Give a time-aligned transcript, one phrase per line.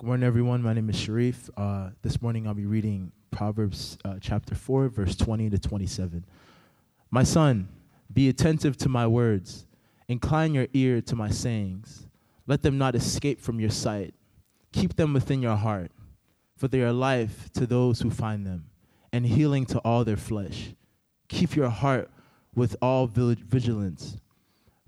[0.00, 0.62] Good morning, everyone.
[0.62, 1.50] My name is Sharif.
[1.58, 6.24] Uh, this morning I'll be reading Proverbs uh, chapter 4, verse 20 to 27.
[7.10, 7.68] My son,
[8.10, 9.66] be attentive to my words,
[10.08, 12.06] incline your ear to my sayings.
[12.46, 14.14] Let them not escape from your sight.
[14.72, 15.92] Keep them within your heart,
[16.56, 18.70] for they are life to those who find them,
[19.12, 20.70] and healing to all their flesh.
[21.28, 22.10] Keep your heart
[22.54, 24.16] with all vigilance,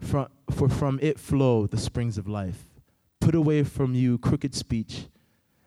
[0.00, 0.30] for
[0.70, 2.71] from it flow the springs of life.
[3.22, 5.06] Put away from you crooked speech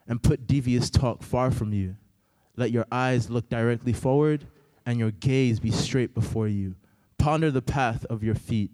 [0.10, 1.96] and put devious talk far from you.
[2.58, 4.46] Let your eyes look directly forward
[4.86, 6.76] and your gaze be straight before you.
[7.18, 8.72] Ponder the path of your feet,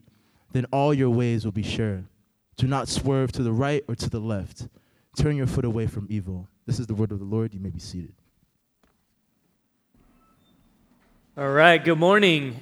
[0.52, 2.06] then all your ways will be sure.
[2.58, 4.68] Do not swerve to the right or to the left.
[5.16, 6.48] Turn your foot away from evil.
[6.66, 7.54] This is the word of the Lord.
[7.54, 8.14] You may be seated.
[11.38, 12.60] All right, good morning.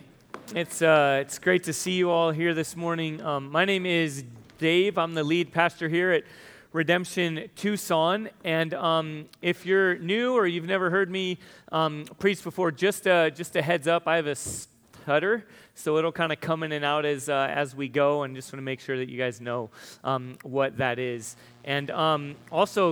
[0.53, 3.21] It's, uh, it's great to see you all here this morning.
[3.21, 4.25] Um, my name is
[4.59, 4.97] Dave.
[4.97, 6.25] I'm the lead pastor here at
[6.73, 8.29] Redemption Tucson.
[8.43, 11.39] And um, if you're new or you've never heard me
[11.71, 16.11] um, preach before, just a, just a heads up, I have a stutter, so it'll
[16.11, 18.65] kind of come in and out as, uh, as we go, and just want to
[18.65, 19.69] make sure that you guys know
[20.03, 21.37] um, what that is.
[21.63, 22.91] And um, also,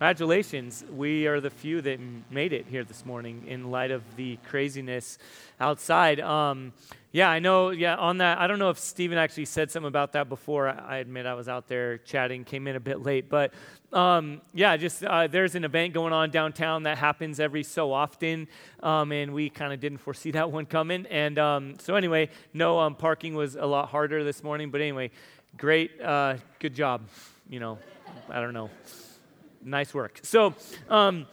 [0.00, 4.38] congratulations, we are the few that made it here this morning in light of the
[4.48, 5.18] craziness
[5.60, 6.18] outside.
[6.20, 6.72] Um,
[7.12, 7.68] yeah, I know.
[7.68, 10.70] Yeah, on that, I don't know if Stephen actually said something about that before.
[10.70, 13.52] I admit I was out there chatting, came in a bit late, but
[13.92, 18.48] um, yeah, just uh, there's an event going on downtown that happens every so often,
[18.82, 21.04] um, and we kind of didn't foresee that one coming.
[21.10, 25.10] And um, so anyway, no, um, parking was a lot harder this morning, but anyway,
[25.58, 27.02] great, uh, good job.
[27.50, 27.78] You know,
[28.30, 28.70] I don't know,
[29.62, 30.20] nice work.
[30.22, 30.54] So.
[30.88, 31.26] Um,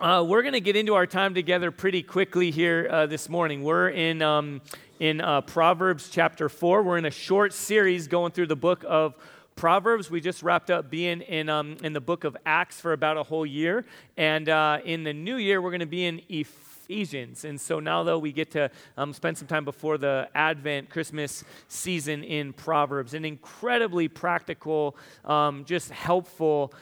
[0.00, 3.62] uh, we're going to get into our time together pretty quickly here uh, this morning.
[3.62, 4.60] We're in um,
[4.98, 6.82] in uh, Proverbs chapter 4.
[6.82, 9.14] We're in a short series going through the book of
[9.56, 10.10] Proverbs.
[10.10, 13.22] We just wrapped up being in, um, in the book of Acts for about a
[13.22, 13.84] whole year.
[14.16, 17.44] And uh, in the new year, we're going to be in Ephesians.
[17.44, 21.44] And so now, though, we get to um, spend some time before the Advent Christmas
[21.68, 23.14] season in Proverbs.
[23.14, 26.72] An incredibly practical, um, just helpful.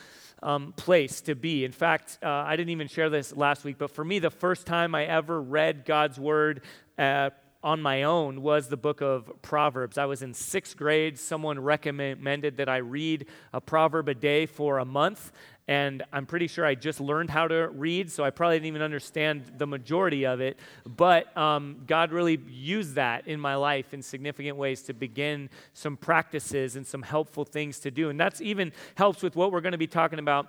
[0.43, 1.67] Um, place to be.
[1.67, 4.67] In fact, uh, I didn't even share this last week, but for me, the first
[4.67, 6.63] time I ever read God's word
[6.97, 7.29] uh,
[7.63, 9.99] on my own was the book of Proverbs.
[9.99, 11.19] I was in sixth grade.
[11.19, 15.31] Someone recommended that I read a proverb a day for a month.
[15.71, 18.83] And I'm pretty sure I just learned how to read, so I probably didn't even
[18.83, 20.59] understand the majority of it.
[20.85, 25.97] But um, God really used that in my life in significant ways to begin some
[25.97, 28.11] practices and some helpful things to do.
[28.11, 30.49] And that's even helps with what we're going to be talking about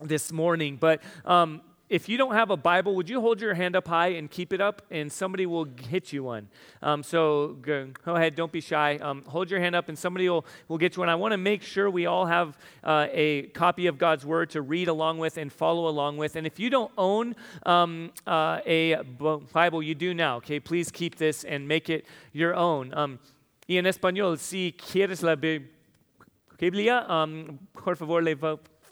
[0.00, 0.78] this morning.
[0.80, 4.08] But um, if you don't have a Bible, would you hold your hand up high
[4.08, 6.48] and keep it up, and somebody will hit you one?
[6.82, 8.96] Um, so go, go, ahead, don't be shy.
[8.96, 11.08] Um, hold your hand up, and somebody will, will get you one.
[11.08, 14.62] I want to make sure we all have uh, a copy of God's Word to
[14.62, 16.34] read along with and follow along with.
[16.34, 18.96] And if you don't own um, uh, a
[19.52, 20.58] Bible, you do now, okay?
[20.58, 22.92] Please keep this and make it your own.
[22.94, 23.20] Um,
[23.68, 25.36] y en español, si quieres la
[26.58, 28.22] Biblia, um, por favor,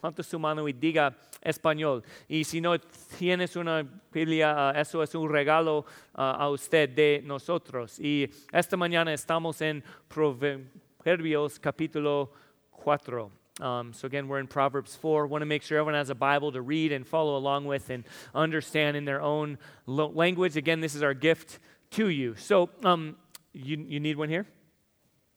[0.04, 2.02] levanta su mano y diga español.
[2.28, 2.78] Y si no
[3.18, 3.82] tienes una
[4.12, 7.98] Biblia, uh, eso es un regalo uh, a usted de nosotros.
[7.98, 12.32] Y esta mañana estamos en Proverbios capítulo
[12.70, 13.30] 4.
[13.60, 15.26] Um, so again, we're in Proverbs 4.
[15.26, 18.04] Want to make sure everyone has a Bible to read and follow along with and
[18.34, 19.56] understand in their own
[19.86, 20.56] language.
[20.58, 21.60] Again, this is our gift
[21.92, 22.34] to you.
[22.34, 23.16] So um,
[23.54, 24.46] you, you need one here?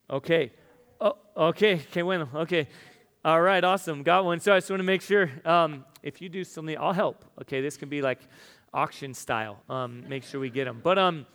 [0.09, 0.51] Okay.
[0.99, 2.27] Oh, okay, que bueno.
[2.33, 2.67] Okay.
[3.27, 4.03] All right, awesome.
[4.03, 4.39] Got one.
[4.39, 7.25] So I just want to make sure um, if you do something, I'll help.
[7.41, 8.19] Okay, this can be like
[8.73, 9.61] auction style.
[9.69, 10.79] Um, make sure we get them.
[10.81, 11.25] But um,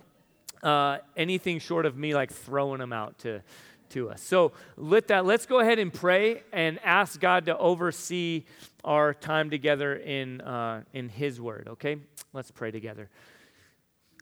[0.62, 3.42] uh, anything short of me like throwing them out to
[3.90, 4.22] to us.
[4.22, 5.26] So let that.
[5.26, 8.44] Let's go ahead and pray and ask God to oversee
[8.82, 11.68] our time together in uh, in His Word.
[11.72, 11.98] Okay,
[12.32, 13.10] let's pray together.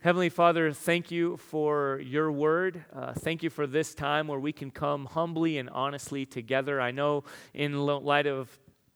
[0.02, 2.82] Heavenly Father, thank you for your word.
[2.90, 6.80] Uh, thank you for this time where we can come humbly and honestly together.
[6.80, 8.48] I know, in light of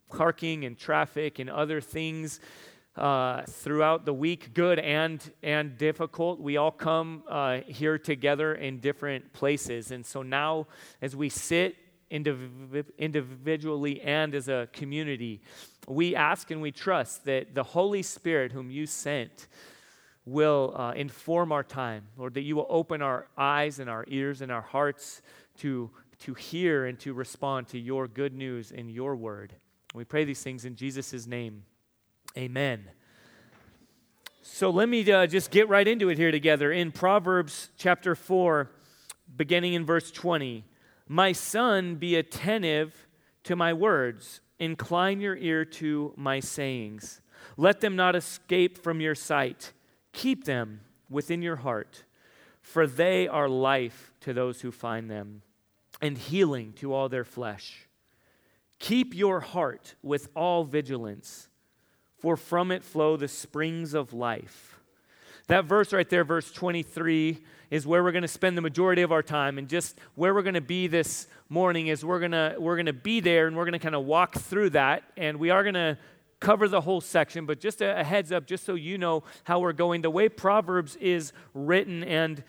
[0.09, 2.41] parking and traffic and other things
[2.97, 8.81] uh, throughout the week, good and, and difficult, we all come uh, here together in
[8.81, 9.91] different places.
[9.91, 10.69] And so now,
[11.03, 11.77] as we sit
[12.11, 15.43] indiv- individually and as a community,
[15.87, 19.49] we ask and we trust that the Holy Spirit, whom you sent,
[20.27, 22.07] will uh, inform our time.
[22.17, 25.23] Lord, that you will open our eyes and our ears and our hearts
[25.59, 25.91] to,
[26.21, 29.55] to hear and to respond to your good news in your word.
[29.95, 31.65] We pray these things in Jesus' name.
[32.37, 32.85] Amen.
[34.43, 36.73] So let me uh, just get right into it here together.
[36.73, 38.71] In Proverbs chapter 4,
[39.37, 40.65] beginning in verse 20,
[41.07, 43.07] My son, be attentive
[43.45, 47.21] to my words incline your ear to my sayings.
[47.57, 49.73] Let them not escape from your sight.
[50.15, 50.81] Keep them
[51.11, 52.05] within your heart,
[52.63, 55.43] for they are life to those who find them,
[56.01, 57.87] and healing to all their flesh.
[58.79, 61.49] Keep your heart with all vigilance,
[62.19, 64.81] for from it flow the springs of life.
[65.49, 69.13] That verse right there, verse 23, is where we're going to spend the majority of
[69.13, 69.59] our time.
[69.59, 72.87] And just where we're going to be this morning is we're going to, we're going
[72.87, 75.03] to be there and we're going to kind of walk through that.
[75.17, 75.99] And we are going to
[76.45, 79.61] cover the whole section, but just a, a heads up, just so you know how
[79.61, 80.03] we're going.
[80.03, 82.45] The way Proverbs is written and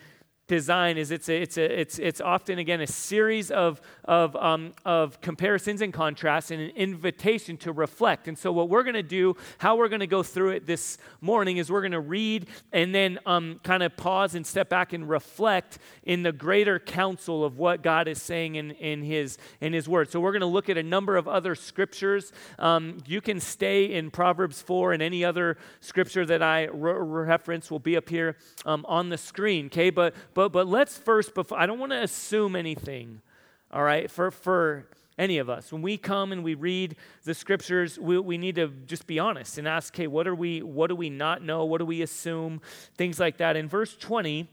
[0.48, 4.72] design is it's a, it's a, it's it's often again a series of of um,
[4.84, 8.28] of comparisons and contrasts and an invitation to reflect.
[8.28, 10.98] And so what we're going to do, how we're going to go through it this
[11.20, 14.92] morning, is we're going to read and then um, kind of pause and step back
[14.92, 19.72] and reflect in the greater counsel of what God is saying in in His in
[19.72, 20.10] His Word.
[20.10, 22.32] So we're going to look at a number of other scriptures.
[22.58, 27.68] Um, you can stay in Proverbs four and any other scripture that I re- reference
[27.68, 29.66] will be up here um, on the screen.
[29.66, 33.22] Okay, but but, but let's first, before, I don't want to assume anything,
[33.70, 34.86] all right, for, for
[35.16, 35.72] any of us.
[35.72, 39.56] When we come and we read the scriptures, we, we need to just be honest
[39.56, 41.64] and ask, okay, what, are we, what do we not know?
[41.64, 42.60] What do we assume?
[42.98, 43.56] Things like that.
[43.56, 44.46] In verse 20,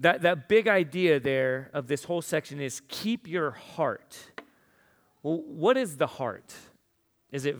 [0.00, 4.18] that, that big idea there of this whole section is keep your heart.
[5.22, 6.52] Well, what is the heart?
[7.30, 7.58] Is it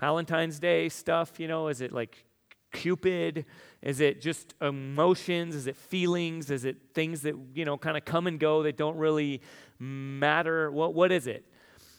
[0.00, 1.38] Valentine's Day stuff?
[1.38, 2.24] You know, is it like
[2.72, 3.44] Cupid?
[3.82, 5.54] Is it just emotions?
[5.54, 6.50] Is it feelings?
[6.50, 9.40] Is it things that, you know, kind of come and go that don't really
[9.78, 10.70] matter?
[10.70, 11.44] What, what is it?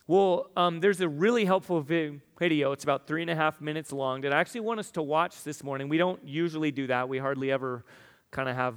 [0.05, 2.73] Well, um, there's a really helpful video.
[2.73, 5.43] It's about three and a half minutes long that I actually want us to watch
[5.43, 5.87] this morning.
[5.87, 7.07] We don't usually do that.
[7.07, 7.85] We hardly ever
[8.31, 8.75] kind of have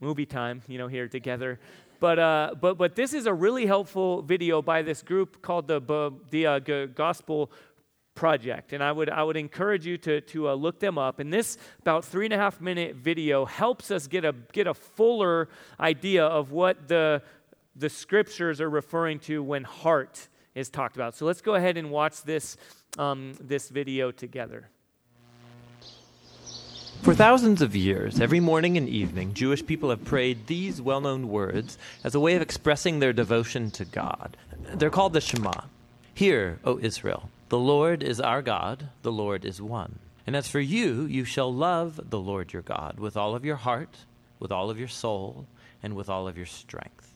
[0.00, 1.60] movie time, you know, here together.
[2.00, 6.12] But, uh, but, but this is a really helpful video by this group called the,
[6.30, 7.52] the uh, Gospel
[8.14, 8.72] project.
[8.72, 11.18] And i would i would encourage you to to uh, look them up.
[11.18, 14.74] And this about three and a half minute video helps us get a get a
[14.74, 15.48] fuller
[15.80, 17.22] idea of what the
[17.76, 21.14] the scriptures are referring to when heart is talked about.
[21.14, 22.56] So let's go ahead and watch this
[22.98, 24.68] um, this video together.
[27.02, 31.28] For thousands of years, every morning and evening, Jewish people have prayed these well known
[31.28, 34.36] words as a way of expressing their devotion to God.
[34.74, 35.62] They're called the Shema.
[36.14, 39.98] Hear, O Israel, the Lord is our God, the Lord is one.
[40.26, 43.56] And as for you, you shall love the Lord your God with all of your
[43.56, 43.94] heart,
[44.38, 45.46] with all of your soul,
[45.82, 47.12] and with all of your strength.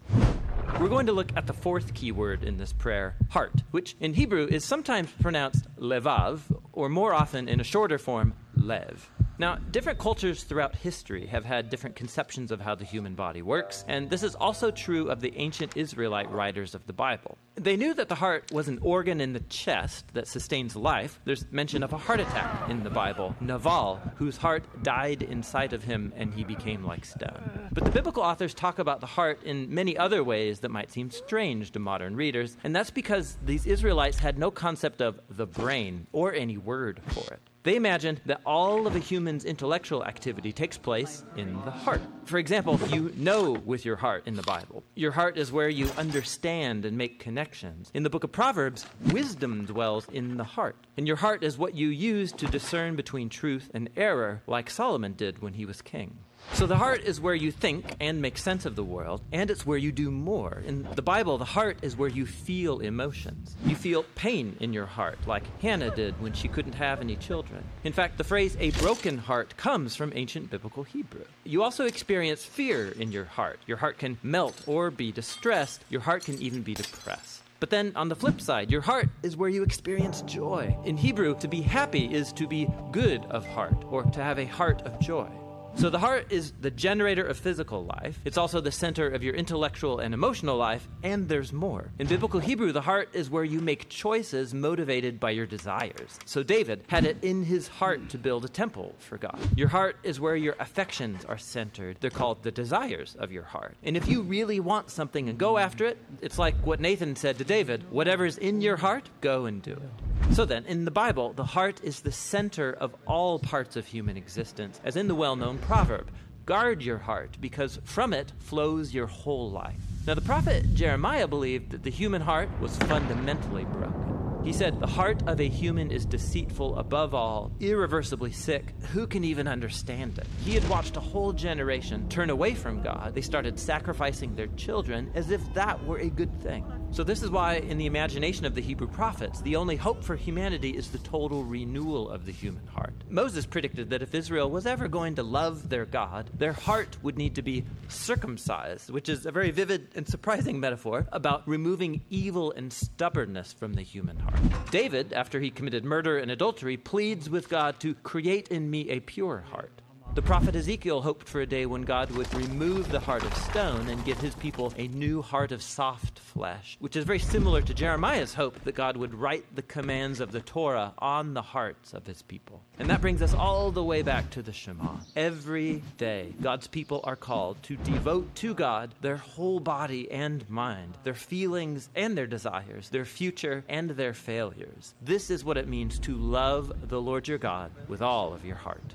[0.78, 4.12] We're going to look at the fourth key word in this prayer, heart, which in
[4.12, 6.40] Hebrew is sometimes pronounced levav,
[6.74, 9.10] or more often in a shorter form, lev.
[9.38, 13.86] Now, different cultures throughout history have had different conceptions of how the human body works,
[13.88, 17.38] and this is also true of the ancient Israelite writers of the Bible.
[17.58, 21.18] They knew that the heart was an organ in the chest that sustains life.
[21.24, 25.82] There's mention of a heart attack in the Bible, Nabal, whose heart died inside of
[25.82, 27.70] him and he became like stone.
[27.72, 31.10] But the biblical authors talk about the heart in many other ways that might seem
[31.10, 36.06] strange to modern readers, and that's because these Israelites had no concept of the brain
[36.12, 37.40] or any word for it.
[37.66, 42.00] They imagined that all of a human's intellectual activity takes place in the heart.
[42.24, 44.84] For example, you know with your heart in the Bible.
[44.94, 47.90] Your heart is where you understand and make connections.
[47.92, 50.76] In the book of Proverbs, wisdom dwells in the heart.
[50.96, 55.14] And your heart is what you use to discern between truth and error, like Solomon
[55.14, 56.18] did when he was king.
[56.52, 59.66] So the heart is where you think and make sense of the world, and it's
[59.66, 60.62] where you do more.
[60.66, 63.54] In the Bible, the heart is where you feel emotions.
[63.66, 67.62] You feel pain in your heart, like Hannah did when she couldn't have any children.
[67.84, 71.24] In fact, the phrase a broken heart comes from ancient biblical Hebrew.
[71.44, 73.60] You also experience fear in your heart.
[73.66, 75.84] Your heart can melt or be distressed.
[75.90, 77.42] Your heart can even be depressed.
[77.60, 80.76] But then on the flip side, your heart is where you experience joy.
[80.84, 84.44] In Hebrew, to be happy is to be good of heart, or to have a
[84.46, 85.28] heart of joy.
[85.76, 88.18] So the heart is the generator of physical life.
[88.24, 91.90] It's also the center of your intellectual and emotional life, and there's more.
[91.98, 96.18] In biblical Hebrew, the heart is where you make choices motivated by your desires.
[96.24, 99.38] So David had it in his heart to build a temple for God.
[99.54, 101.98] Your heart is where your affections are centered.
[102.00, 103.76] They're called the desires of your heart.
[103.82, 107.36] And if you really want something and go after it, it's like what Nathan said
[107.36, 110.05] to David whatever's in your heart, go and do it.
[110.32, 114.16] So then, in the Bible, the heart is the center of all parts of human
[114.16, 116.10] existence, as in the well known proverb
[116.46, 119.74] guard your heart, because from it flows your whole life.
[120.06, 124.16] Now, the prophet Jeremiah believed that the human heart was fundamentally broken.
[124.44, 128.74] He said, The heart of a human is deceitful above all, irreversibly sick.
[128.92, 130.26] Who can even understand it?
[130.44, 133.12] He had watched a whole generation turn away from God.
[133.12, 136.64] They started sacrificing their children as if that were a good thing.
[136.92, 140.16] So, this is why, in the imagination of the Hebrew prophets, the only hope for
[140.16, 142.94] humanity is the total renewal of the human heart.
[143.10, 147.18] Moses predicted that if Israel was ever going to love their God, their heart would
[147.18, 152.52] need to be circumcised, which is a very vivid and surprising metaphor about removing evil
[152.52, 154.40] and stubbornness from the human heart.
[154.70, 159.00] David, after he committed murder and adultery, pleads with God to create in me a
[159.00, 159.82] pure heart.
[160.16, 163.90] The prophet Ezekiel hoped for a day when God would remove the heart of stone
[163.90, 167.74] and give his people a new heart of soft flesh, which is very similar to
[167.74, 172.06] Jeremiah's hope that God would write the commands of the Torah on the hearts of
[172.06, 172.62] his people.
[172.78, 175.00] And that brings us all the way back to the Shema.
[175.14, 180.96] Every day, God's people are called to devote to God their whole body and mind,
[181.04, 184.94] their feelings and their desires, their future and their failures.
[185.02, 188.56] This is what it means to love the Lord your God with all of your
[188.56, 188.94] heart.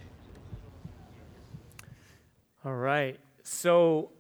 [2.64, 3.20] All right.
[3.42, 4.12] So,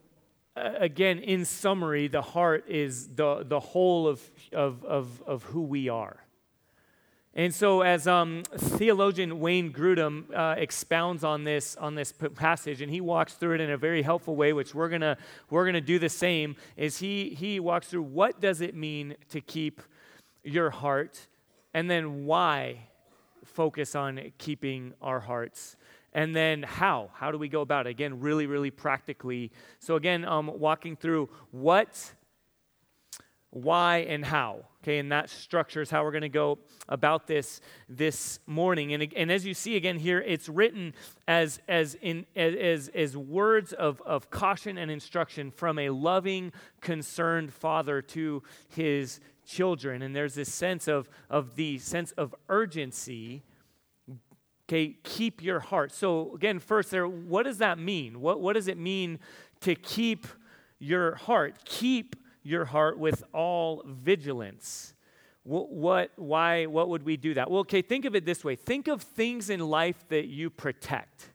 [0.56, 4.20] again, in summary, the heart is the, the whole of,
[4.52, 6.18] of, of, of who we are.
[7.36, 12.92] And so, as um, theologian Wayne Grudem uh, expounds on this on this passage, and
[12.92, 15.18] he walks through it in a very helpful way, which we're gonna
[15.50, 16.58] we're gonna do the same.
[16.76, 19.82] Is he he walks through what does it mean to keep
[20.44, 21.28] your heart,
[21.74, 22.90] and then why
[23.46, 25.78] focus on keeping our hearts
[26.14, 27.10] and then how?
[27.14, 27.92] How do we go about it?
[27.92, 29.52] Again, really, really practically.
[29.80, 32.14] So, again, um, walking through what,
[33.50, 34.66] why, and how.
[34.84, 36.58] Okay, and that structure is how we're going to go
[36.90, 38.94] about this this morning.
[38.94, 40.96] And, and as you see again here, it's written
[41.28, 46.52] as, as, in, as, as words of, of caution and instruction from a loving,
[46.82, 50.02] concerned father to his children.
[50.02, 53.44] And there's this sense of, of the sense of urgency
[54.72, 55.92] Okay, keep your heart.
[55.92, 58.22] So, again, first, there, what does that mean?
[58.22, 59.20] What, what does it mean
[59.60, 60.26] to keep
[60.80, 61.66] your heart?
[61.66, 64.94] Keep your heart with all vigilance.
[65.44, 67.52] What, what, why, what would we do that?
[67.52, 71.34] Well, okay, think of it this way think of things in life that you protect,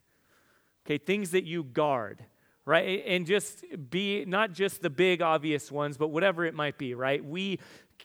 [0.87, 2.25] okay, things that you guard,
[2.65, 3.05] right?
[3.07, 7.23] And just be not just the big obvious ones, but whatever it might be, right?
[7.23, 7.59] We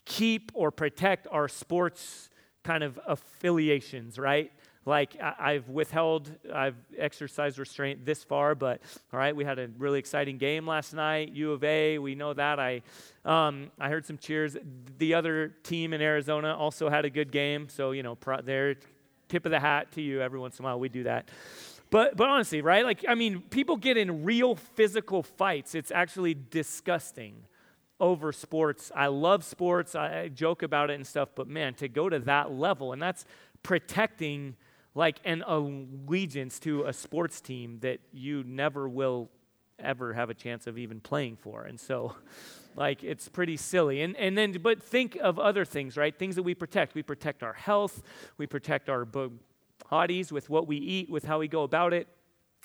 [0.03, 2.29] keep or protect our sports
[2.65, 4.51] kind of affiliations, right?
[4.85, 8.81] Like I've withheld, I've exercised restraint this far, but
[9.13, 11.99] all right, we had a really exciting game last night, U of A.
[11.99, 12.59] We know that.
[12.59, 12.81] I,
[13.23, 14.57] um, I heard some cheers.
[14.97, 18.75] The other team in Arizona also had a good game, so you know, pro- there,
[19.29, 20.21] tip of the hat to you.
[20.21, 21.29] Every once in a while, we do that.
[21.91, 22.85] But, but honestly, right?
[22.85, 25.75] Like, I mean, people get in real physical fights.
[25.75, 27.35] It's actually disgusting
[27.99, 28.91] over sports.
[28.95, 29.93] I love sports.
[29.93, 33.25] I joke about it and stuff, but man, to go to that level, and that's
[33.61, 34.55] protecting
[34.93, 39.29] like an allegiance to a sports team that you never will
[39.79, 41.63] ever have a chance of even playing for.
[41.63, 42.15] And so,
[42.75, 44.01] like, it's pretty silly.
[44.01, 46.17] And, and then, but think of other things, right?
[46.17, 46.93] Things that we protect.
[46.93, 48.03] We protect our health,
[48.37, 49.05] we protect our
[49.89, 52.07] bodies with what we eat, with how we go about it.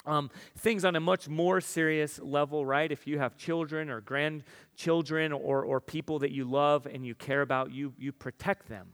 [0.05, 2.93] Um, things on a much more serious level, right?
[2.93, 7.43] If you have children or grandchildren or, or people that you love and you care
[7.43, 8.91] about, you, you protect them,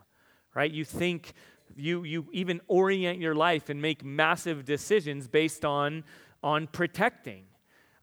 [0.54, 0.70] right?
[0.70, 1.34] You think
[1.76, 6.04] you, you even orient your life and make massive decisions based on,
[6.42, 7.44] on protecting.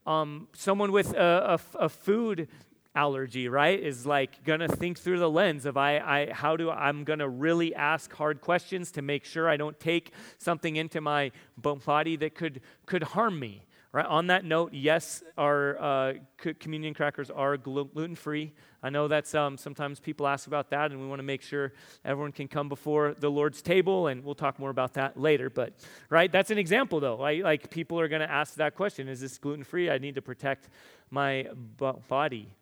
[0.05, 2.47] Um, someone with a, a, a, food
[2.95, 7.03] allergy, right, is like gonna think through the lens of I, I how do I'm
[7.03, 12.15] gonna really ask hard questions to make sure I don't take something into my body
[12.15, 13.63] that could could harm me.
[13.91, 14.05] Right.
[14.05, 16.13] On that note, yes, our uh,
[16.59, 18.53] communion crackers are gluten free.
[18.83, 21.73] I know that's um, sometimes people ask about that, and we want to make sure
[22.05, 25.49] everyone can come before the Lord's table, and we'll talk more about that later.
[25.49, 25.73] But
[26.11, 27.15] right, that's an example, though.
[27.15, 29.89] Like people are going to ask that question: Is this gluten free?
[29.89, 30.69] I need to protect
[31.09, 31.47] my
[31.79, 32.53] b- body.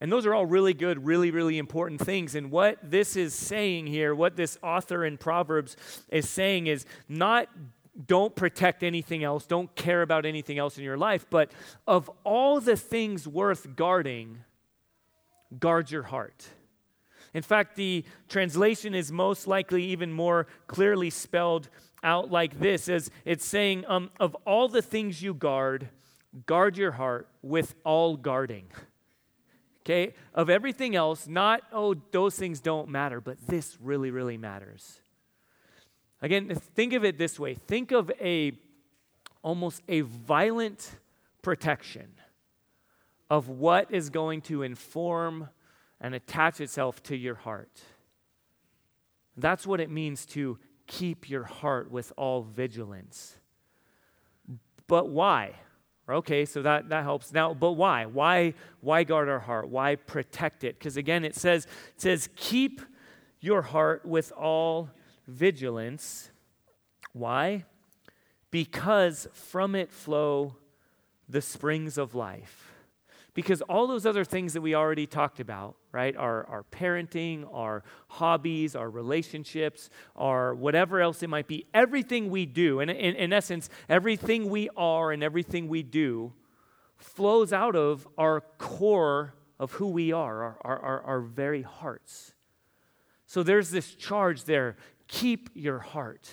[0.00, 2.36] And those are all really good, really, really important things.
[2.36, 5.76] And what this is saying here, what this author in Proverbs
[6.08, 7.48] is saying, is not
[8.06, 11.50] don't protect anything else, don't care about anything else in your life, but
[11.86, 14.38] of all the things worth guarding,
[15.58, 16.46] guard your heart.
[17.34, 21.68] In fact, the translation is most likely even more clearly spelled
[22.02, 25.88] out like this as it's saying, um, of all the things you guard,
[26.46, 28.68] guard your heart with all guarding.
[29.82, 30.14] Okay?
[30.34, 35.00] Of everything else, not, oh, those things don't matter, but this really, really matters.
[36.20, 38.52] Again, think of it this way think of a
[39.42, 40.90] almost a violent
[41.42, 42.08] protection
[43.30, 45.48] of what is going to inform
[46.00, 47.80] and attach itself to your heart.
[49.36, 53.36] That's what it means to keep your heart with all vigilance.
[54.86, 55.54] But why?
[56.08, 57.32] Okay, so that, that helps.
[57.32, 58.06] Now, but why?
[58.06, 59.68] Why why guard our heart?
[59.68, 60.78] Why protect it?
[60.78, 62.80] Because again, it says it says keep
[63.40, 64.88] your heart with all
[65.28, 66.30] vigilance.
[67.12, 67.64] Why?
[68.50, 70.56] Because from it flow
[71.28, 72.72] the springs of life.
[73.34, 77.84] Because all those other things that we already talked about, right, our, our parenting, our
[78.08, 83.32] hobbies, our relationships, our whatever else it might be, everything we do, and in, in
[83.32, 86.32] essence, everything we are and everything we do
[86.96, 92.34] flows out of our core of who we are, our, our, our, our very hearts.
[93.26, 94.76] So there's this charge there
[95.08, 96.28] keep your heart.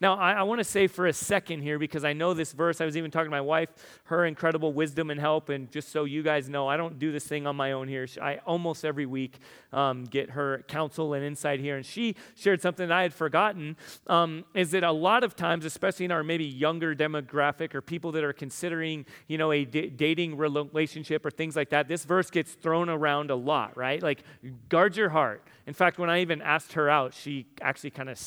[0.00, 2.80] Now, I, I want to say for a second here, because I know this verse,
[2.80, 3.70] I was even talking to my wife,
[4.04, 7.26] her incredible wisdom and help, and just so you guys know, I don't do this
[7.26, 8.06] thing on my own here.
[8.22, 9.38] I almost every week
[9.72, 13.76] um, get her counsel and insight here, and she shared something that I had forgotten,
[14.06, 18.12] um, is that a lot of times, especially in our maybe younger demographic or people
[18.12, 22.30] that are considering, you know, a d- dating relationship or things like that, this verse
[22.30, 24.00] gets thrown around a lot, right?
[24.00, 24.22] Like,
[24.68, 25.42] guard your heart.
[25.66, 28.18] In fact, when I even asked her out, she actually kind of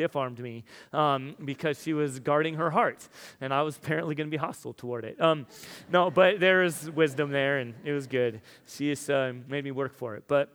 [0.00, 0.64] stiff armed me
[0.94, 3.06] um, because she was guarding her heart,
[3.38, 5.20] and I was apparently going to be hostile toward it.
[5.20, 5.46] Um,
[5.92, 8.40] no, but there is wisdom there, and it was good.
[8.66, 10.24] She just uh, made me work for it.
[10.26, 10.48] But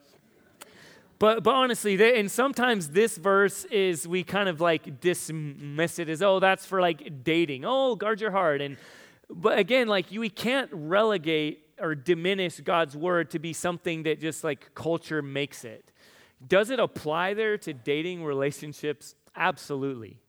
[1.20, 6.10] but, but honestly, they, and sometimes this verse is, we kind of like dismiss it
[6.10, 7.64] as, oh, that's for like dating.
[7.66, 8.62] Oh, guard your heart.
[8.62, 8.78] And,
[9.30, 14.44] but again, like we can't relegate or diminish God's word to be something that just
[14.44, 15.90] like culture makes it.
[16.46, 19.16] Does it apply there to dating relationships?
[19.36, 20.20] Absolutely.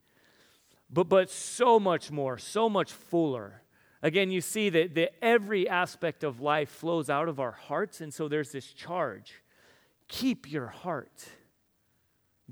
[0.90, 3.62] But, but so much more, so much fuller.
[4.02, 8.12] Again, you see that, that every aspect of life flows out of our hearts, and
[8.12, 9.42] so there's this charge
[10.08, 11.26] keep your heart,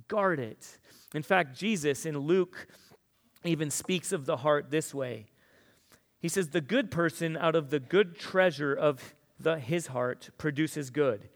[0.09, 0.79] guard it.
[1.15, 2.67] In fact, Jesus in Luke
[3.45, 5.27] even speaks of the heart this way
[6.19, 10.91] He says, The good person out of the good treasure of the, his heart produces
[10.91, 11.29] good,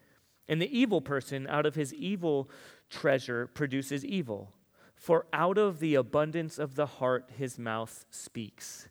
[0.48, 2.50] and the evil person out of his evil
[2.90, 4.52] treasure produces evil.
[4.98, 8.88] For out of the abundance of the heart, his mouth speaks.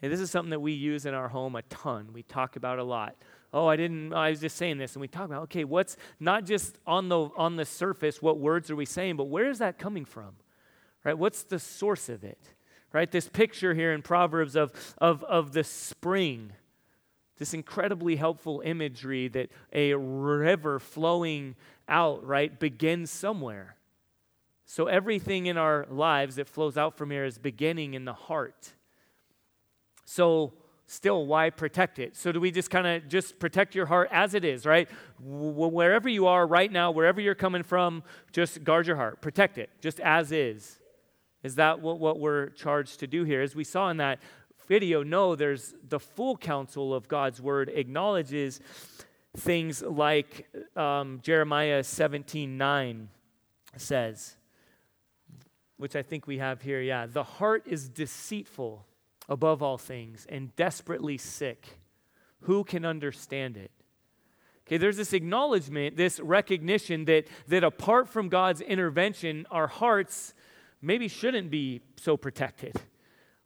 [0.00, 2.08] And this is something that we use in our home a ton.
[2.12, 3.14] We talk about a lot.
[3.52, 4.94] Oh, I didn't, I was just saying this.
[4.94, 8.70] And we talk about, okay, what's not just on the, on the surface, what words
[8.70, 10.34] are we saying, but where is that coming from?
[11.04, 11.16] Right?
[11.16, 12.40] What's the source of it?
[12.92, 13.10] Right?
[13.10, 16.52] This picture here in Proverbs of, of, of the spring,
[17.38, 21.54] this incredibly helpful imagery that a river flowing
[21.86, 23.76] out, right, begins somewhere.
[24.66, 28.72] So everything in our lives that flows out from here is beginning in the heart.
[30.04, 30.54] So
[30.86, 32.16] still why protect it?
[32.16, 34.88] So do we just kind of just protect your heart as it is right?
[35.18, 39.20] W- wherever you are right now wherever you're coming from just guard your heart.
[39.20, 40.78] Protect it just as is.
[41.42, 43.42] Is that what, what we're charged to do here?
[43.42, 44.18] As we saw in that
[44.66, 48.60] video no there's the full counsel of god's word acknowledges
[49.36, 53.08] things like um, jeremiah 17 9
[53.76, 54.36] says
[55.84, 56.80] which I think we have here.
[56.80, 57.04] Yeah.
[57.04, 58.86] The heart is deceitful
[59.28, 61.78] above all things and desperately sick.
[62.44, 63.70] Who can understand it?
[64.66, 70.32] Okay, there's this acknowledgement, this recognition that, that apart from God's intervention, our hearts
[70.80, 72.80] maybe shouldn't be so protected.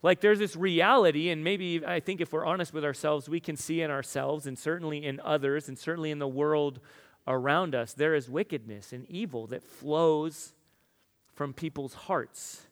[0.01, 3.57] Like there's this reality, and maybe I think if we're honest with ourselves, we can
[3.57, 6.79] see in ourselves and certainly in others and certainly in the world
[7.27, 10.53] around us, there is wickedness and evil that flows
[11.38, 12.66] from people's hearts.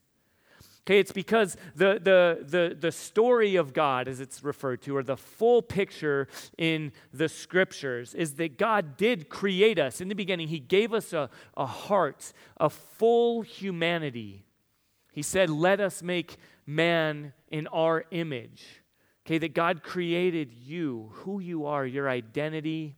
[0.82, 5.04] Okay, it's because the, the, the, the story of God, as it's referred to, or
[5.04, 6.26] the full picture
[6.58, 10.00] in the scriptures, is that God did create us.
[10.00, 14.44] In the beginning, He gave us a, a heart, a full humanity.
[15.12, 18.82] He said, Let us make man in our image.
[19.24, 22.96] Okay, that God created you, who you are, your identity,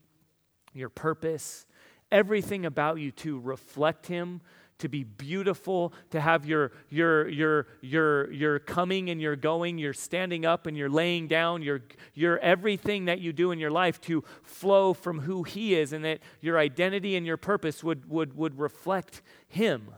[0.72, 1.66] your purpose,
[2.11, 4.40] everything about you to reflect Him,
[4.78, 9.92] to be beautiful, to have your, your, your, your, your coming and your going, your
[9.92, 11.82] standing up and your laying down, your,
[12.14, 16.04] your everything that you do in your life to flow from who He is, and
[16.04, 19.90] that your identity and your purpose would, would, would reflect Him.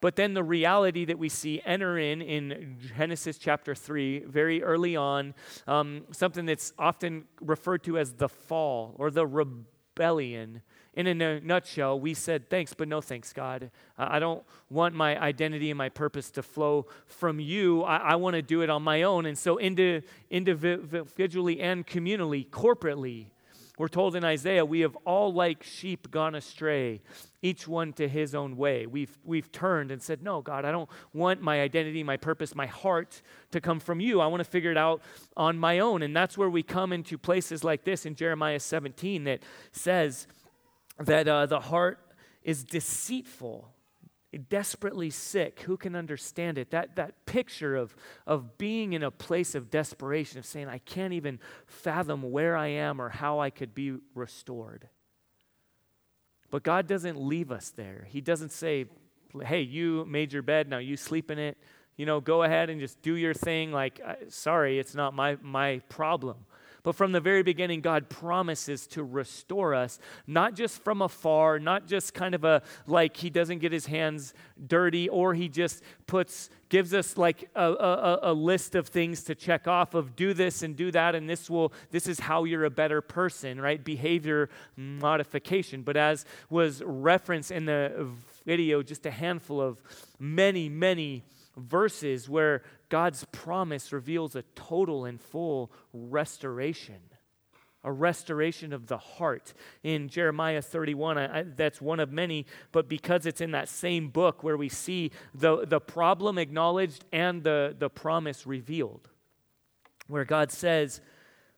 [0.00, 4.94] But then the reality that we see enter in in Genesis chapter 3, very early
[4.94, 5.34] on,
[5.66, 10.62] um, something that's often referred to as the fall or the rebellion
[11.06, 13.70] in a nutshell, we said, Thanks, but no thanks, God.
[13.96, 17.84] I don't want my identity and my purpose to flow from you.
[17.84, 19.26] I, I want to do it on my own.
[19.26, 23.26] And so, individually and communally, corporately,
[23.78, 27.00] We're told in Isaiah, we have all like sheep gone astray,
[27.42, 28.86] each one to his own way.
[28.86, 32.66] We've, we've turned and said, No, God, I don't want my identity, my purpose, my
[32.66, 34.20] heart to come from you.
[34.20, 35.00] I want to figure it out
[35.36, 36.02] on my own.
[36.02, 40.26] And that's where we come into places like this in Jeremiah 17 that says
[40.98, 41.98] that uh, the heart
[42.42, 43.72] is deceitful
[44.36, 45.60] desperately sick.
[45.60, 46.70] Who can understand it?
[46.70, 51.14] That, that picture of, of being in a place of desperation, of saying, I can't
[51.14, 54.88] even fathom where I am or how I could be restored.
[56.50, 58.06] But God doesn't leave us there.
[58.08, 58.86] He doesn't say,
[59.44, 61.56] hey, you made your bed, now you sleep in it.
[61.96, 63.72] You know, go ahead and just do your thing.
[63.72, 66.36] Like, sorry, it's not my, my problem.
[66.82, 71.86] But from the very beginning, God promises to restore us, not just from afar, not
[71.86, 74.34] just kind of a like he doesn't get his hands
[74.66, 79.34] dirty, or he just puts, gives us like a, a, a list of things to
[79.34, 82.64] check off of do this and do that, and this will, this is how you're
[82.64, 83.82] a better person, right?
[83.84, 85.82] Behavior modification.
[85.82, 88.08] But as was referenced in the
[88.44, 89.78] video, just a handful of
[90.18, 91.22] many, many
[91.58, 97.00] verses where God's promise reveals a total and full restoration.
[97.84, 99.54] A restoration of the heart.
[99.82, 104.08] In Jeremiah 31, I, I, that's one of many, but because it's in that same
[104.08, 109.08] book where we see the, the problem acknowledged and the, the promise revealed,
[110.08, 111.00] where God says,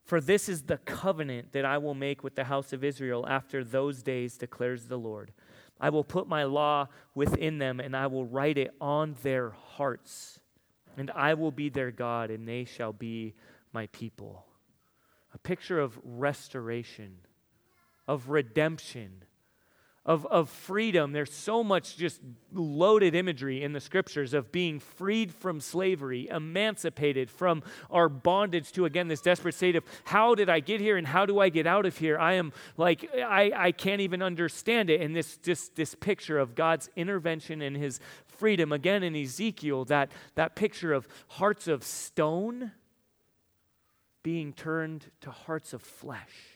[0.04, 3.64] For this is the covenant that I will make with the house of Israel after
[3.64, 5.32] those days, declares the Lord.
[5.80, 10.40] I will put my law within them, and I will write it on their hearts
[10.96, 13.34] and I will be their God, and they shall be
[13.72, 14.44] my people.
[15.32, 17.18] A picture of restoration,
[18.06, 19.24] of redemption,
[20.06, 21.12] of, of freedom.
[21.12, 22.20] There's so much just
[22.52, 28.86] loaded imagery in the scriptures of being freed from slavery, emancipated from our bondage to,
[28.86, 31.66] again, this desperate state of how did I get here and how do I get
[31.66, 32.18] out of here?
[32.18, 35.02] I am like, I, I can't even understand it.
[35.02, 38.72] And this, just this picture of God's intervention and his freedom.
[38.72, 42.72] Again, in Ezekiel, that, that picture of hearts of stone
[44.22, 46.49] being turned to hearts of flesh.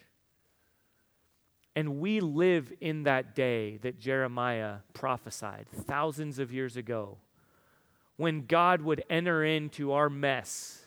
[1.77, 7.19] And we live in that day that Jeremiah prophesied thousands of years ago
[8.17, 10.87] when God would enter into our mess.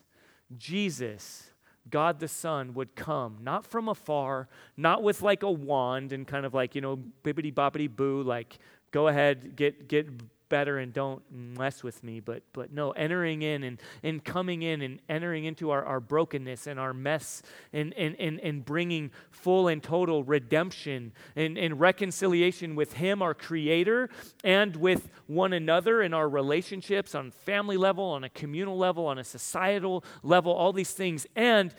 [0.57, 1.51] Jesus,
[1.89, 4.47] God the Son, would come, not from afar,
[4.77, 8.57] not with like a wand and kind of like, you know, bibbity boppity boo, like,
[8.91, 10.07] go ahead, get, get
[10.49, 14.81] better and don't mess with me but but no entering in and, and coming in
[14.81, 17.41] and entering into our, our brokenness and our mess
[17.73, 23.33] and, and, and, and bringing full and total redemption and, and reconciliation with him our
[23.33, 24.09] creator
[24.43, 29.17] and with one another in our relationships on family level on a communal level on
[29.17, 31.73] a societal level all these things and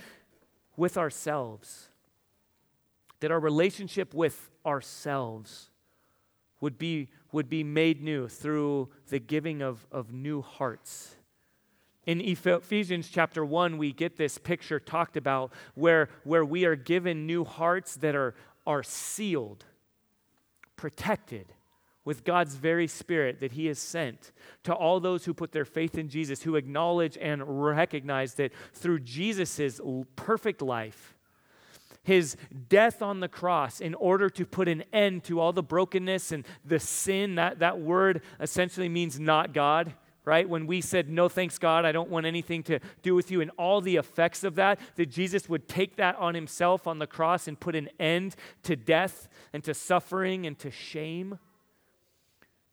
[0.79, 1.89] with ourselves.
[3.21, 5.71] That our relationship with ourselves
[6.61, 11.17] would be would be made new through the giving of, of new hearts.
[12.07, 17.27] In Ephesians chapter 1, we get this picture talked about where, where we are given
[17.27, 18.35] new hearts that are,
[18.67, 19.67] are sealed,
[20.77, 21.53] protected
[22.07, 25.99] with God's very Spirit that He has sent to all those who put their faith
[25.99, 29.79] in Jesus, who acknowledge and recognize that through Jesus'
[30.17, 31.18] perfect life,
[32.09, 32.37] his
[32.71, 36.47] death on the cross in order to put an end to all the brokenness and
[36.65, 37.35] the sin.
[37.35, 39.95] That, that word essentially means not God
[40.25, 40.47] right?
[40.47, 43.51] When we said, No thanks, God, I don't want anything to do with you, and
[43.57, 47.49] all the effects of that, that Jesus would take that on himself on the cross
[47.49, 51.39] and put an end to death and to suffering and to shame,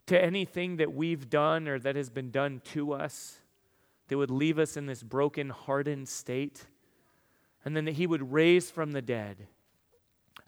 [0.08, 3.40] to anything that we've done or that has been done to us
[4.10, 6.66] that would leave us in this broken, hardened state
[7.66, 9.48] and then that he would raise from the dead.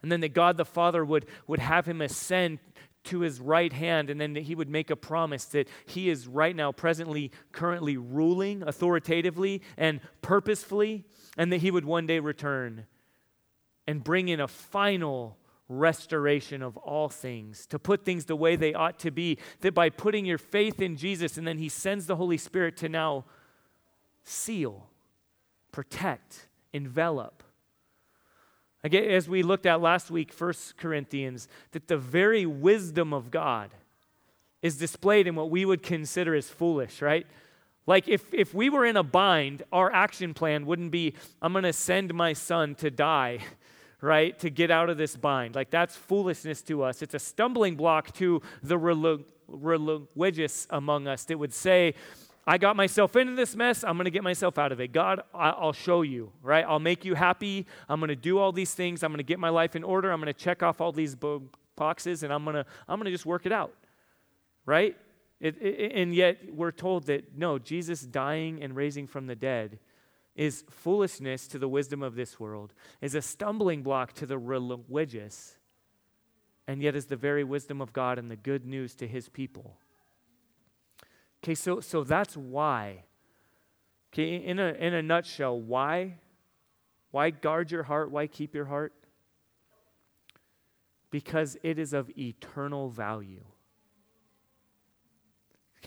[0.02, 2.60] And then that God the Father would, would have him ascend
[3.04, 6.28] to his right hand, and then that he would make a promise that he is
[6.28, 11.04] right now, presently, currently ruling authoritatively and purposefully,
[11.36, 12.86] and that he would one day return
[13.86, 18.74] and bring in a final restoration of all things, to put things the way they
[18.74, 19.38] ought to be.
[19.60, 22.88] That by putting your faith in Jesus, and then he sends the Holy Spirit to
[22.88, 23.24] now
[24.24, 24.88] seal,
[25.72, 26.47] protect,
[26.78, 27.42] envelop.
[28.84, 33.70] Again, as we looked at last week, 1 Corinthians, that the very wisdom of God
[34.62, 37.26] is displayed in what we would consider as foolish, right?
[37.86, 41.64] Like if, if we were in a bind, our action plan wouldn't be, I'm going
[41.64, 43.40] to send my son to die,
[44.00, 45.56] right, to get out of this bind.
[45.56, 47.02] Like that's foolishness to us.
[47.02, 48.78] It's a stumbling block to the
[49.48, 51.94] religious among us that would say,
[52.48, 53.84] I got myself into this mess.
[53.84, 54.90] I'm going to get myself out of it.
[54.90, 56.64] God, I'll show you, right?
[56.66, 57.66] I'll make you happy.
[57.90, 59.02] I'm going to do all these things.
[59.02, 60.10] I'm going to get my life in order.
[60.10, 61.14] I'm going to check off all these
[61.76, 63.74] boxes and I'm going to I'm going to just work it out.
[64.64, 64.96] Right?
[65.40, 69.78] It, it, and yet we're told that no, Jesus dying and raising from the dead
[70.34, 75.58] is foolishness to the wisdom of this world, is a stumbling block to the religious,
[76.66, 79.76] and yet is the very wisdom of God and the good news to his people.
[81.42, 83.04] Okay, so, so that's why.
[84.12, 86.18] Okay, in a, in a nutshell, why?
[87.10, 88.10] Why guard your heart?
[88.10, 88.92] Why keep your heart?
[91.10, 93.44] Because it is of eternal value.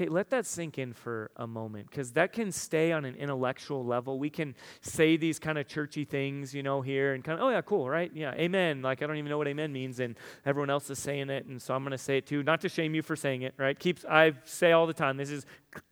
[0.01, 3.85] Okay, let that sink in for a moment because that can stay on an intellectual
[3.85, 4.17] level.
[4.17, 7.49] We can say these kind of churchy things, you know, here and kind of, oh,
[7.51, 8.11] yeah, cool, right?
[8.11, 8.81] Yeah, amen.
[8.81, 11.61] Like, I don't even know what amen means, and everyone else is saying it, and
[11.61, 12.41] so I'm going to say it too.
[12.41, 13.77] Not to shame you for saying it, right?
[13.77, 15.45] Keeps, I say all the time, this is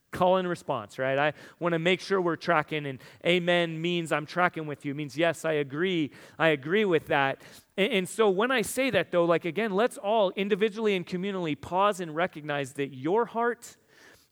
[0.10, 1.20] call and response, right?
[1.20, 4.96] I want to make sure we're tracking, and amen means I'm tracking with you, it
[4.96, 6.10] means yes, I agree.
[6.40, 7.44] I agree with that.
[7.78, 11.60] And, and, so when I say that, though, like again, let's all individually and communally
[11.60, 13.78] pause and recognize that your heart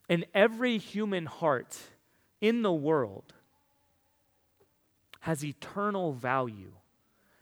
[0.08, 1.78] and every human heart
[2.40, 3.34] in the world
[5.20, 6.72] has eternal value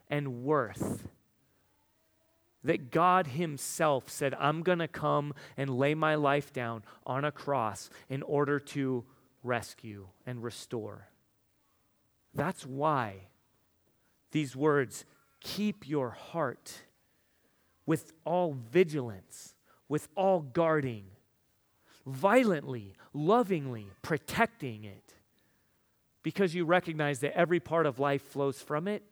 [0.09, 1.09] and worth.
[2.65, 7.31] That God Himself said, I'm going to come and lay my life down on a
[7.31, 9.05] cross in order to
[9.45, 11.07] rescue and restore.
[12.35, 13.29] That's why
[14.33, 15.05] these words
[15.41, 16.83] keep your heart
[17.87, 19.55] with all vigilance,
[19.89, 21.05] with all guarding
[22.07, 25.15] violently, lovingly protecting it
[26.23, 29.03] because you recognize that every part of life flows from it.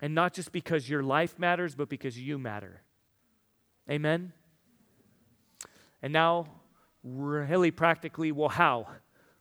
[0.00, 2.82] And not just because your life matters, but because you matter.
[3.88, 4.32] Amen?
[6.02, 6.46] And now,
[7.04, 8.88] really practically, well, how?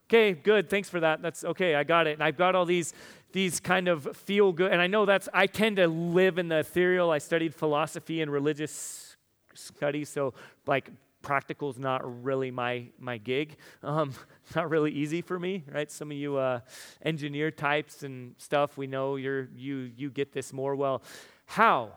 [0.07, 0.69] Okay, good.
[0.69, 1.21] Thanks for that.
[1.21, 1.75] That's okay.
[1.75, 2.13] I got it.
[2.13, 2.93] And I've got all these
[3.31, 4.71] these kind of feel good.
[4.71, 7.09] And I know that's I tend to live in the ethereal.
[7.09, 9.15] I studied philosophy and religious
[9.53, 10.33] studies, so
[10.67, 10.89] like
[11.21, 13.57] practical is not really my my gig.
[13.83, 14.13] Um,
[14.55, 15.91] not really easy for me, right?
[15.91, 16.61] Some of you uh,
[17.01, 20.75] engineer types and stuff, we know you're you you get this more.
[20.75, 21.01] Well,
[21.45, 21.93] how?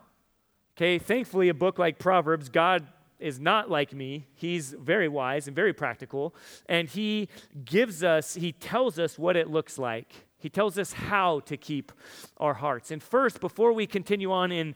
[0.77, 2.87] Okay, thankfully, a book like Proverbs, God
[3.21, 4.27] is not like me.
[4.35, 6.35] He's very wise and very practical,
[6.67, 7.29] and he
[7.65, 10.27] gives us, he tells us what it looks like.
[10.37, 11.91] He tells us how to keep
[12.37, 12.91] our hearts.
[12.91, 14.75] And first, before we continue on in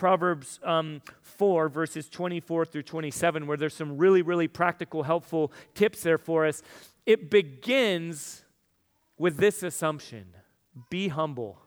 [0.00, 6.02] Proverbs um, 4, verses 24 through 27, where there's some really, really practical, helpful tips
[6.02, 6.62] there for us.
[7.04, 8.42] It begins
[9.18, 10.28] with this assumption
[10.88, 11.59] be humble.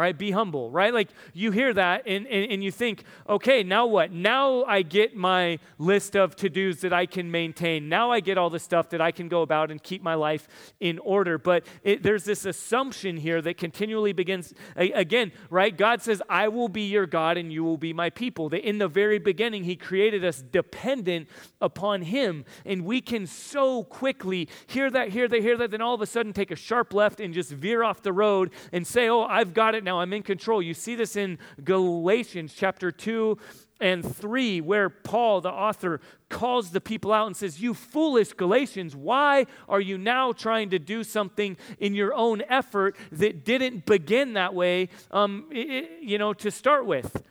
[0.00, 0.94] All right, be humble, right?
[0.94, 4.10] Like you hear that and, and, and you think, okay, now what?
[4.10, 7.90] Now I get my list of to dos that I can maintain.
[7.90, 10.48] Now I get all the stuff that I can go about and keep my life
[10.80, 11.36] in order.
[11.36, 15.76] But it, there's this assumption here that continually begins again, right?
[15.76, 18.48] God says, I will be your God and you will be my people.
[18.48, 21.28] That in the very beginning, He created us dependent
[21.60, 22.46] upon Him.
[22.64, 26.06] And we can so quickly hear that, hear that, hear that, then all of a
[26.06, 29.52] sudden take a sharp left and just veer off the road and say, oh, I've
[29.52, 30.00] got it now.
[30.00, 30.62] I'm in control.
[30.62, 33.36] You see this in Galatians chapter 2
[33.80, 38.94] and 3, where Paul, the author, calls the people out and says, You foolish Galatians,
[38.94, 44.34] why are you now trying to do something in your own effort that didn't begin
[44.34, 47.24] that way, um, it, you know, to start with?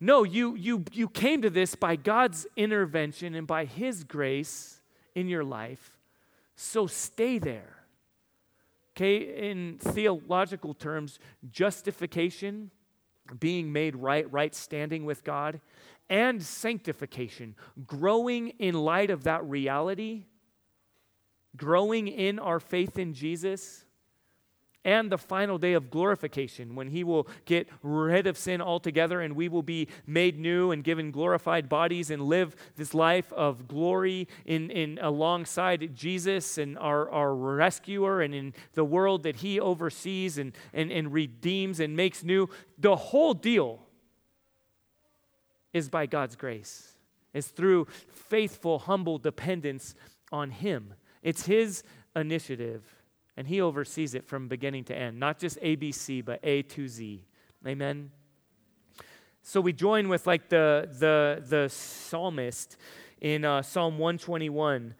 [0.00, 4.80] No, you, you, you came to this by God's intervention and by His grace
[5.14, 5.96] in your life.
[6.56, 7.81] So stay there.
[8.94, 11.18] Okay, in theological terms,
[11.50, 12.70] justification,
[13.40, 15.60] being made right, right standing with God,
[16.10, 17.54] and sanctification,
[17.86, 20.26] growing in light of that reality,
[21.56, 23.86] growing in our faith in Jesus,
[24.84, 29.36] and the final day of glorification when he will get rid of sin altogether and
[29.36, 34.26] we will be made new and given glorified bodies and live this life of glory
[34.44, 40.38] in, in alongside Jesus and our, our rescuer and in the world that he oversees
[40.38, 42.48] and, and, and redeems and makes new.
[42.78, 43.86] The whole deal
[45.72, 46.92] is by God's grace.
[47.32, 49.94] It's through faithful, humble dependence
[50.32, 50.94] on him.
[51.22, 51.82] It's his
[52.14, 53.01] initiative
[53.36, 57.24] and he oversees it from beginning to end, not just ABC, but A to Z.
[57.66, 58.10] Amen.
[59.42, 62.76] So we join with like the the the psalmist
[63.20, 64.94] in uh, Psalm 121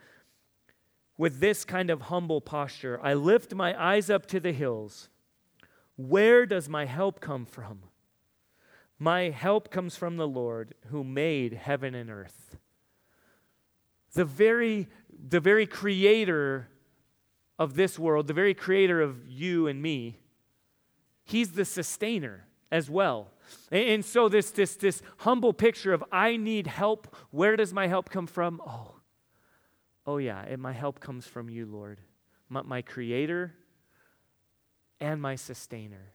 [1.18, 2.98] with this kind of humble posture.
[3.02, 5.08] I lift my eyes up to the hills.
[5.96, 7.82] Where does my help come from?
[8.98, 12.56] My help comes from the Lord who made heaven and earth.
[14.14, 14.88] The very
[15.28, 16.68] the very creator
[17.58, 20.18] of this world, the very creator of you and me,
[21.24, 23.30] he's the sustainer as well.
[23.70, 28.10] And so this this this humble picture of I need help, where does my help
[28.10, 28.60] come from?
[28.66, 28.96] Oh.
[30.04, 32.00] Oh yeah, and my help comes from you, Lord.
[32.48, 33.54] My, my creator
[35.00, 36.12] and my sustainer.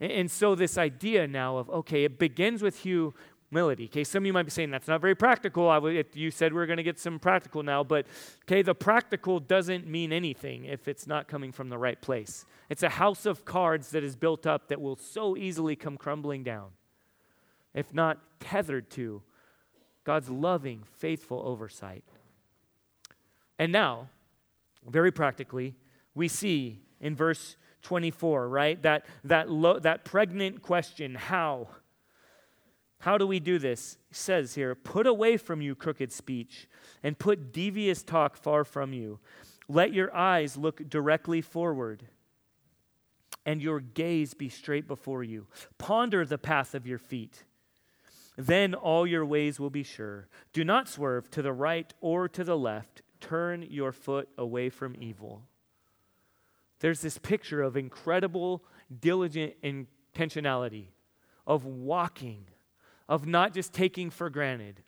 [0.00, 3.14] And, and so this idea now of okay, it begins with you
[3.50, 3.84] humility.
[3.84, 5.68] Okay, some of you might be saying that's not very practical.
[5.68, 8.06] I, if you said we are going to get some practical now, but
[8.44, 12.44] okay, the practical doesn't mean anything if it's not coming from the right place.
[12.68, 16.42] It's a house of cards that is built up that will so easily come crumbling
[16.42, 16.70] down
[17.74, 19.22] if not tethered to
[20.02, 22.02] God's loving, faithful oversight.
[23.58, 24.08] And now,
[24.88, 25.74] very practically,
[26.14, 28.82] we see in verse 24, right?
[28.82, 31.68] That, that, lo- that pregnant question, how?
[33.00, 33.98] How do we do this?
[34.08, 36.68] He says here, put away from you crooked speech
[37.02, 39.20] and put devious talk far from you.
[39.68, 42.04] Let your eyes look directly forward
[43.44, 45.46] and your gaze be straight before you.
[45.78, 47.44] Ponder the path of your feet.
[48.36, 50.28] Then all your ways will be sure.
[50.52, 53.02] Do not swerve to the right or to the left.
[53.20, 55.42] Turn your foot away from evil.
[56.80, 58.62] There's this picture of incredible,
[59.00, 60.88] diligent intentionality,
[61.46, 62.46] of walking
[63.08, 64.82] of not just taking for granted.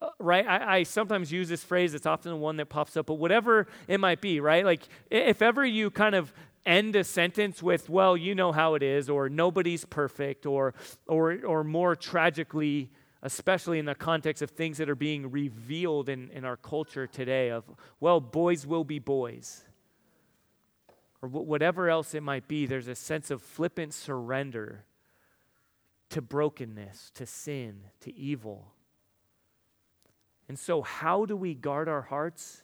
[0.00, 0.46] Uh, right?
[0.46, 3.66] I, I, sometimes use this phrase, it's often the one that pops up, but whatever
[3.88, 4.64] it might be, right?
[4.64, 6.32] Like, if ever you kind of
[6.64, 10.74] end a sentence with, well, you know how it is, or nobody's perfect, or,
[11.06, 12.90] or, or more tragically,
[13.22, 17.50] especially in the context of things that are being revealed in, in our culture today,
[17.50, 17.64] of,
[17.98, 19.64] well, boys will be boys.
[21.20, 24.84] Or whatever else it might be, there's a sense of flippant surrender
[26.10, 28.72] to brokenness, to sin, to evil.
[30.48, 32.62] And so, how do we guard our hearts?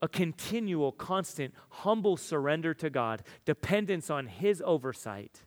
[0.00, 5.44] A continual, constant, humble surrender to God, dependence on His oversight.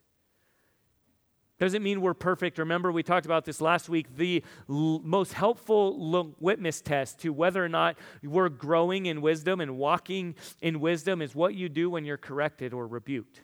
[1.62, 2.58] Doesn't mean we're perfect.
[2.58, 4.18] Remember, we talked about this last week.
[4.18, 9.62] The l- most helpful l- witness test to whether or not we're growing in wisdom
[9.62, 13.42] and walking in wisdom is what you do when you're corrected or rebuked.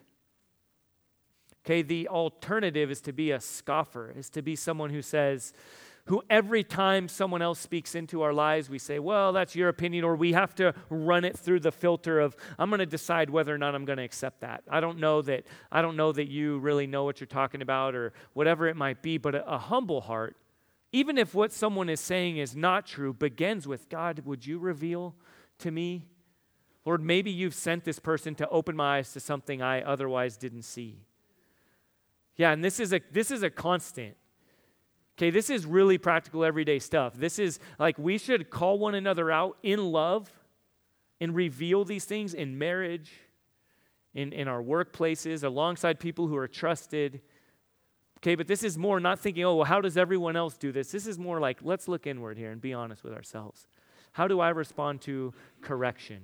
[1.67, 5.51] Okay, the alternative is to be a scoffer, is to be someone who says,
[6.05, 10.05] who every time someone else speaks into our lives, we say, well, that's your opinion,
[10.05, 13.53] or we have to run it through the filter of, I'm going to decide whether
[13.53, 14.63] or not I'm going to accept that.
[14.69, 17.95] I don't know that, I don't know that you really know what you're talking about,
[17.95, 20.37] or whatever it might be, but a, a humble heart,
[20.93, 25.15] even if what someone is saying is not true, begins with, God, would you reveal
[25.59, 26.05] to me?
[26.85, 30.63] Lord, maybe you've sent this person to open my eyes to something I otherwise didn't
[30.63, 31.01] see.
[32.37, 34.15] Yeah, and this is a this is a constant.
[35.17, 37.15] Okay, this is really practical everyday stuff.
[37.15, 40.31] This is like we should call one another out in love
[41.19, 43.11] and reveal these things in marriage,
[44.13, 47.21] in, in our workplaces, alongside people who are trusted.
[48.19, 50.91] Okay, but this is more not thinking, oh, well, how does everyone else do this?
[50.91, 53.67] This is more like, let's look inward here and be honest with ourselves.
[54.11, 56.21] How do I respond to correction?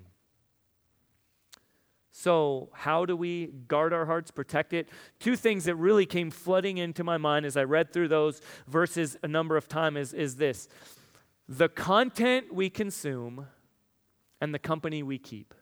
[2.16, 4.88] So, how do we guard our hearts, protect it?
[5.20, 9.18] Two things that really came flooding into my mind as I read through those verses
[9.24, 10.70] a number of times is, is this
[11.50, 13.48] the content we consume
[14.40, 15.56] and the company we keep.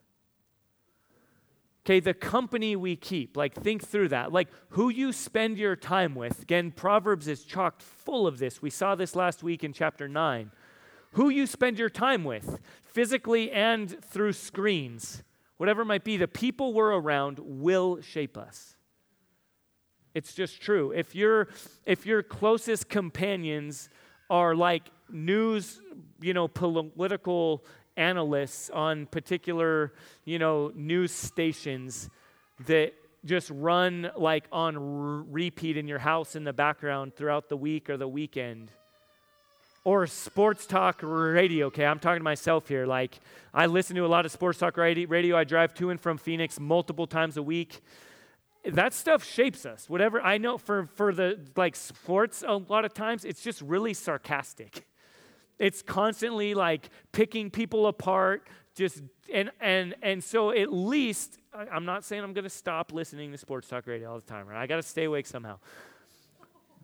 [1.85, 3.37] Okay, the company we keep.
[3.37, 4.33] Like, think through that.
[4.33, 6.41] Like, who you spend your time with.
[6.41, 8.61] Again, Proverbs is chocked full of this.
[8.61, 10.51] We saw this last week in chapter 9.
[11.13, 15.23] Who you spend your time with, physically and through screens
[15.61, 18.75] whatever it might be, the people we're around will shape us.
[20.15, 20.89] It's just true.
[20.89, 21.49] If your
[21.85, 23.87] if your closest companions
[24.27, 25.79] are like news,
[26.19, 27.63] you know, political
[27.95, 29.93] analysts on particular,
[30.25, 32.09] you know, news stations
[32.65, 32.93] that
[33.23, 37.97] just run like on repeat in your house in the background throughout the week or
[37.97, 38.71] the weekend,
[39.83, 41.67] or sports talk radio.
[41.67, 42.85] Okay, I'm talking to myself here.
[42.85, 43.19] Like,
[43.53, 45.37] I listen to a lot of sports talk radio.
[45.37, 47.81] I drive to and from Phoenix multiple times a week.
[48.63, 49.89] That stuff shapes us.
[49.89, 53.95] Whatever I know for for the like sports, a lot of times it's just really
[53.95, 54.85] sarcastic.
[55.57, 59.01] It's constantly like picking people apart, just
[59.33, 63.67] and and and so at least I'm not saying I'm to stop listening to sports
[63.67, 64.47] talk radio all the time.
[64.47, 64.61] Right?
[64.61, 65.57] I got to stay awake somehow.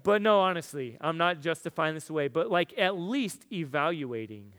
[0.08, 4.54] But no, honestly, I'm not justifying this away, but like at least evaluating,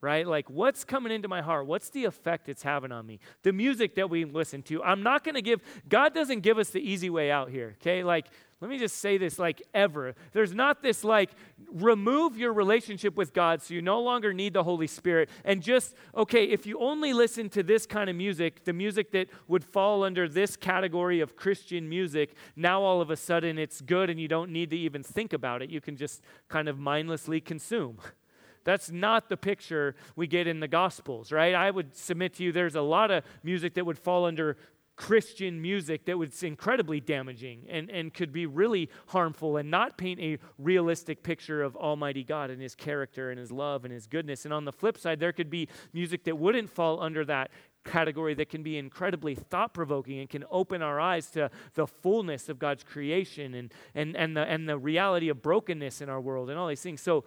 [0.00, 0.26] right?
[0.26, 1.68] Like what's coming into my heart?
[1.68, 3.20] What's the effect it's having on me?
[3.44, 6.70] The music that we listen to, I'm not going to give, God doesn't give us
[6.70, 8.02] the easy way out here, okay?
[8.02, 8.26] Like,
[8.60, 10.14] let me just say this like ever.
[10.32, 11.30] There's not this like
[11.70, 15.94] remove your relationship with God so you no longer need the Holy Spirit and just,
[16.16, 20.02] okay, if you only listen to this kind of music, the music that would fall
[20.02, 24.26] under this category of Christian music, now all of a sudden it's good and you
[24.26, 25.70] don't need to even think about it.
[25.70, 27.98] You can just kind of mindlessly consume.
[28.64, 31.54] That's not the picture we get in the Gospels, right?
[31.54, 34.56] I would submit to you there's a lot of music that would fall under
[34.98, 40.18] Christian music that was incredibly damaging and, and could be really harmful and not paint
[40.18, 44.44] a realistic picture of Almighty God and His character and His love and His goodness.
[44.44, 47.52] And on the flip side, there could be music that wouldn't fall under that
[47.84, 52.48] category that can be incredibly thought provoking and can open our eyes to the fullness
[52.48, 56.50] of God's creation and, and, and, the, and the reality of brokenness in our world
[56.50, 57.00] and all these things.
[57.00, 57.24] So,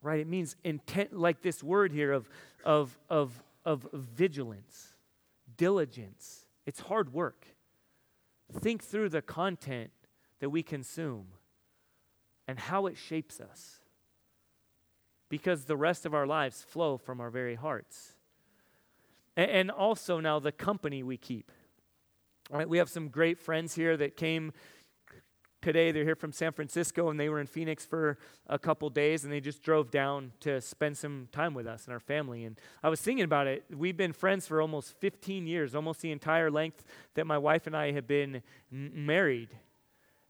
[0.00, 2.26] right, it means intent, like this word here of,
[2.64, 4.94] of, of, of vigilance
[5.58, 7.46] diligence, it's hard work.
[8.50, 9.90] Think through the content
[10.40, 11.26] that we consume
[12.46, 13.80] and how it shapes us.
[15.28, 18.14] Because the rest of our lives flow from our very hearts.
[19.36, 21.52] And also now the company we keep.
[22.50, 24.54] All right, we have some great friends here that came
[25.60, 25.92] today.
[25.92, 29.32] They're here from San Francisco and they were in Phoenix for a couple days and
[29.32, 32.44] they just drove down to spend some time with us and our family.
[32.44, 33.64] And I was thinking about it.
[33.74, 36.84] We've been friends for almost 15 years, almost the entire length
[37.14, 39.50] that my wife and I have been married.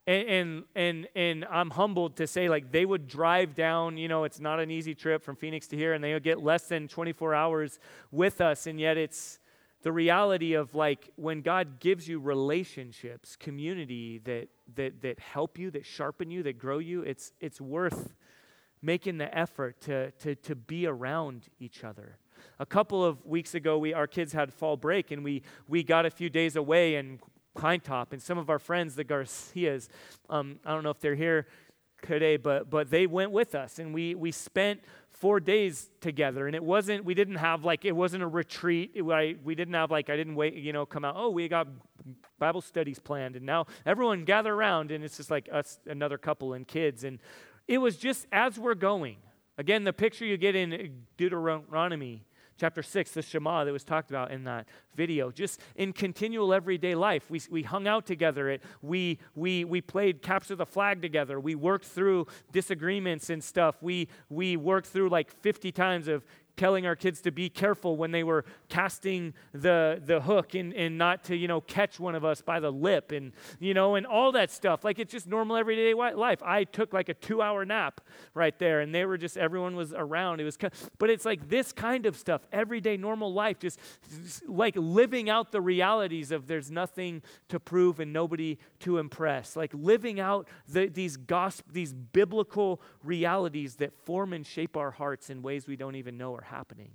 [0.06, 4.24] And, and, and, and I'm humbled to say, like, they would drive down, you know,
[4.24, 6.88] it's not an easy trip from Phoenix to here, and they would get less than
[6.88, 7.78] 24 hours
[8.10, 9.38] with us, and yet it's,
[9.82, 15.70] the reality of like when God gives you relationships, community that that that help you,
[15.70, 18.14] that sharpen you, that grow you, it's it's worth
[18.82, 22.18] making the effort to to to be around each other.
[22.58, 26.06] A couple of weeks ago, we our kids had fall break, and we we got
[26.06, 27.20] a few days away in
[27.56, 29.88] Pinetop, and some of our friends, the Garcias,
[30.30, 31.46] um, I don't know if they're here
[32.02, 34.80] today, but but they went with us, and we we spent
[35.18, 36.46] four days together.
[36.46, 38.92] And it wasn't we didn't have like it wasn't a retreat.
[38.94, 41.48] It, I, we didn't have like i didn't wait you know come out oh we
[41.48, 41.66] got
[42.38, 46.52] bible studies planned and now everyone gather around and it's just like us another couple
[46.52, 47.04] and kids.
[47.04, 47.18] And
[47.66, 49.16] it was just as we're going.
[49.56, 52.24] Again the picture you get in deuteronomy
[52.58, 55.30] chapter 6, the Shema that was talked about in that video.
[55.30, 58.50] Just in continual everyday life, we, we hung out together.
[58.50, 61.38] It, we, we, we played capture the flag together.
[61.38, 63.76] We worked through disagreements and stuff.
[63.80, 66.24] We, we worked through like 50 times of
[66.58, 70.98] telling our kids to be careful when they were casting the, the hook and, and
[70.98, 74.06] not to, you know, catch one of us by the lip and, you know, and
[74.06, 74.84] all that stuff.
[74.84, 76.42] Like it's just normal everyday life.
[76.42, 78.00] I took like a two hour nap
[78.34, 80.40] right there and they were just, everyone was around.
[80.40, 80.58] It was,
[80.98, 83.78] but it's like this kind of stuff, everyday normal life, just,
[84.24, 89.54] just like living out the realities of there's nothing to prove and nobody to impress.
[89.54, 95.30] Like living out the, these gospel, these biblical realities that form and shape our hearts
[95.30, 96.92] in ways we don't even know are happening.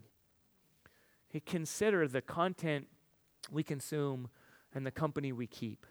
[1.45, 2.87] Consider the content
[3.51, 4.29] we consume
[4.73, 5.85] and the company we keep.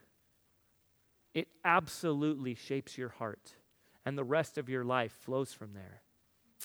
[1.34, 3.54] It absolutely shapes your heart,
[4.04, 6.02] and the rest of your life flows from there.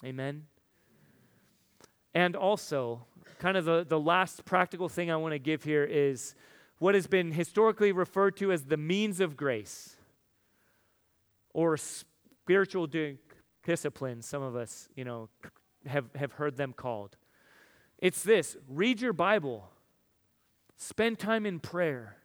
[0.03, 0.43] Amen?
[2.13, 3.05] And also,
[3.39, 6.35] kind of the, the last practical thing I want to give here is
[6.79, 9.95] what has been historically referred to as the means of grace
[11.53, 12.87] or spiritual
[13.65, 15.29] discipline, some of us, you know,
[15.88, 17.15] have, have heard them called.
[17.99, 19.69] It's this read your Bible,
[20.77, 22.17] spend time in prayer.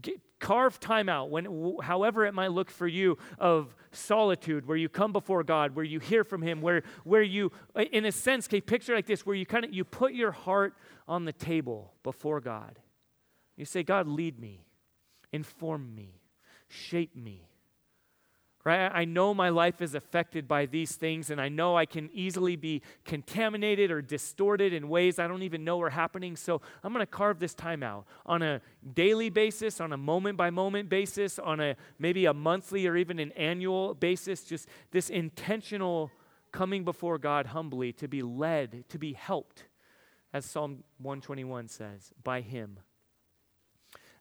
[0.00, 4.88] Get, carve time out when however it might look for you of solitude where you
[4.88, 7.52] come before god where you hear from him where where you
[7.92, 10.74] in a sense a picture like this where you kind of you put your heart
[11.06, 12.80] on the table before god
[13.56, 14.66] you say god lead me
[15.32, 16.20] inform me
[16.68, 17.46] shape me
[18.64, 18.88] Right?
[18.94, 22.54] I know my life is affected by these things, and I know I can easily
[22.54, 26.36] be contaminated or distorted in ways I don't even know are happening.
[26.36, 28.60] So I'm going to carve this time out on a
[28.94, 33.18] daily basis, on a moment by moment basis, on a maybe a monthly or even
[33.18, 34.44] an annual basis.
[34.44, 36.12] Just this intentional
[36.52, 39.64] coming before God humbly to be led, to be helped,
[40.32, 42.78] as Psalm 121 says, by Him.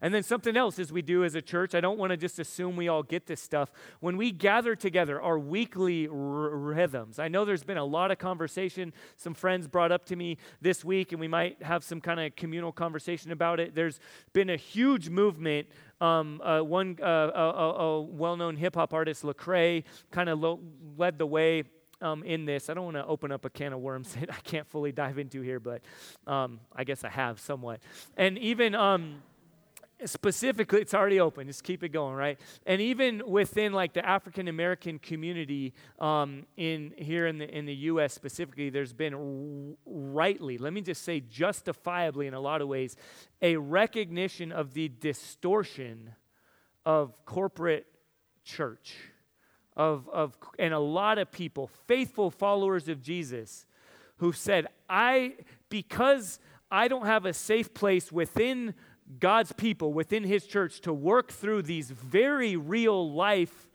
[0.02, 2.39] And then something else as we do as a church, I don't want to just
[2.39, 3.72] assume we all get this stuff.
[3.99, 8.18] When we gather together, our weekly r- rhythms, I know there's been a lot of
[8.18, 8.93] conversation.
[9.16, 12.36] Some friends brought up to me this week, and we might have some kind of
[12.36, 13.76] communal conversation about it.
[13.76, 13.99] There's
[14.34, 15.68] been a huge movement.
[15.99, 20.60] Um, uh, one uh, a well-known hip-hop artist, Lecrae, kind of lo-
[20.97, 21.64] led the way
[22.02, 22.70] um, in this.
[22.70, 25.18] I don't want to open up a can of worms that I can't fully dive
[25.18, 25.82] into here, but
[26.28, 27.82] um, I guess I have somewhat.
[28.18, 29.22] And even um,
[30.06, 31.47] specifically it's already open.
[31.47, 32.39] Just keep it going right?
[32.66, 37.74] And even within like the african american community um, in here in the in the
[37.74, 42.95] us specifically there's been rightly let me just say justifiably in a lot of ways
[43.41, 46.12] a recognition of the distortion
[46.86, 47.86] of corporate
[48.43, 48.95] church
[49.76, 53.66] of, of and a lot of people faithful followers of jesus
[54.18, 55.34] who said i
[55.70, 56.39] because
[56.70, 58.74] i don't have a safe place within
[59.20, 63.70] God's people within His church to work through these very real life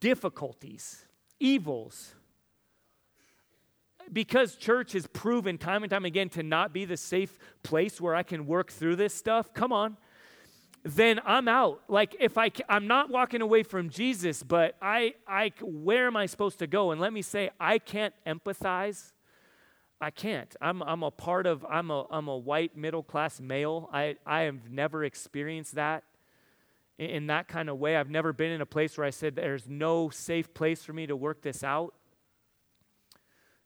[0.00, 1.04] difficulties,
[1.38, 2.14] evils.
[4.12, 8.14] Because church has proven time and time again to not be the safe place where
[8.14, 9.96] I can work through this stuff, come on,
[10.82, 11.82] then I'm out.
[11.88, 16.26] Like if I, I'm not walking away from Jesus, but I, I, where am I
[16.26, 16.90] supposed to go?
[16.90, 19.12] And let me say, I can't empathize
[20.00, 20.54] I can't.
[20.62, 23.88] I'm, I'm a part of, I'm a, I'm a white middle class male.
[23.92, 26.04] I, I have never experienced that
[26.98, 27.96] in, in that kind of way.
[27.96, 31.06] I've never been in a place where I said, there's no safe place for me
[31.06, 31.94] to work this out.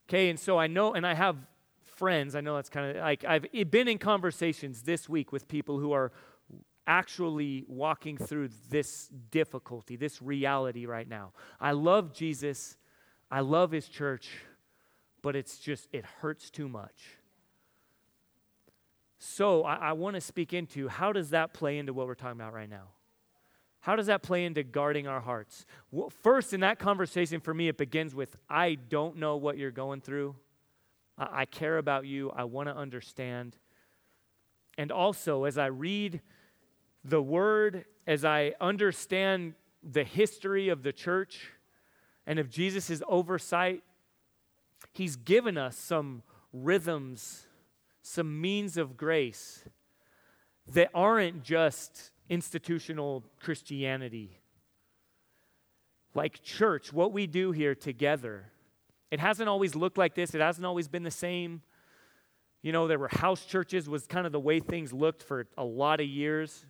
[0.08, 1.36] Okay, and so I know, and I have
[1.84, 5.78] friends, I know that's kind of like, I've been in conversations this week with people
[5.78, 6.12] who are
[6.86, 11.32] actually walking through this difficulty, this reality right now.
[11.60, 12.76] I love Jesus,
[13.30, 14.30] I love his church
[15.24, 17.16] but it's just, it hurts too much.
[19.18, 22.38] So I, I want to speak into how does that play into what we're talking
[22.38, 22.88] about right now?
[23.80, 25.64] How does that play into guarding our hearts?
[25.90, 29.70] Well, first, in that conversation, for me, it begins with I don't know what you're
[29.70, 30.36] going through.
[31.16, 32.30] I, I care about you.
[32.30, 33.56] I want to understand.
[34.76, 36.20] And also, as I read
[37.02, 41.48] the word, as I understand the history of the church
[42.26, 43.84] and of Jesus' oversight
[44.92, 46.22] He's given us some
[46.52, 47.46] rhythms,
[48.02, 49.64] some means of grace
[50.72, 54.38] that aren't just institutional Christianity.
[56.14, 58.50] Like church, what we do here together,
[59.10, 61.62] it hasn't always looked like this, it hasn't always been the same.
[62.62, 65.64] You know, there were house churches, was kind of the way things looked for a
[65.64, 66.64] lot of years.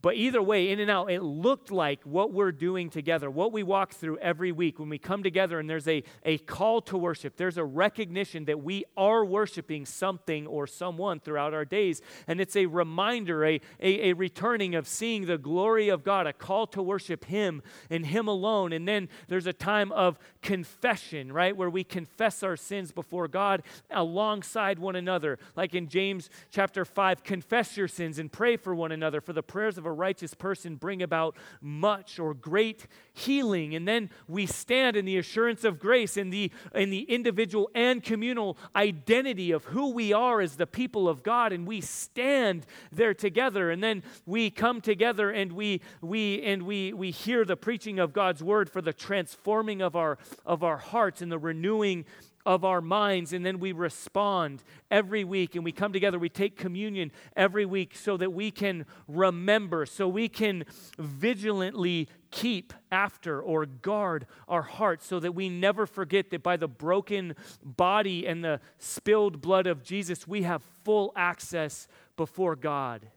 [0.00, 3.64] But either way, in and out, it looked like what we're doing together, what we
[3.64, 7.36] walk through every week when we come together and there's a, a call to worship.
[7.36, 12.00] There's a recognition that we are worshiping something or someone throughout our days.
[12.28, 16.32] And it's a reminder, a, a, a returning of seeing the glory of God, a
[16.32, 18.72] call to worship Him and Him alone.
[18.72, 23.64] And then there's a time of confession, right, where we confess our sins before God
[23.90, 25.40] alongside one another.
[25.56, 29.42] Like in James chapter 5, confess your sins and pray for one another, for the
[29.42, 33.74] prayers of a righteous person bring about much or great healing.
[33.74, 38.02] And then we stand in the assurance of grace in the, in the individual and
[38.02, 41.52] communal identity of who we are as the people of God.
[41.52, 43.70] And we stand there together.
[43.70, 48.12] And then we come together and we, we, and we, we hear the preaching of
[48.12, 52.04] God's word for the transforming of our, of our hearts and the renewing
[52.48, 56.18] of our minds, and then we respond every week and we come together.
[56.18, 60.64] We take communion every week so that we can remember, so we can
[60.98, 66.66] vigilantly keep after or guard our hearts so that we never forget that by the
[66.66, 71.86] broken body and the spilled blood of Jesus, we have full access
[72.16, 73.08] before God.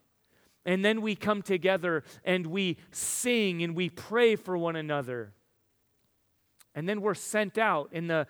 [0.66, 5.32] And then we come together and we sing and we pray for one another.
[6.74, 8.28] And then we're sent out in the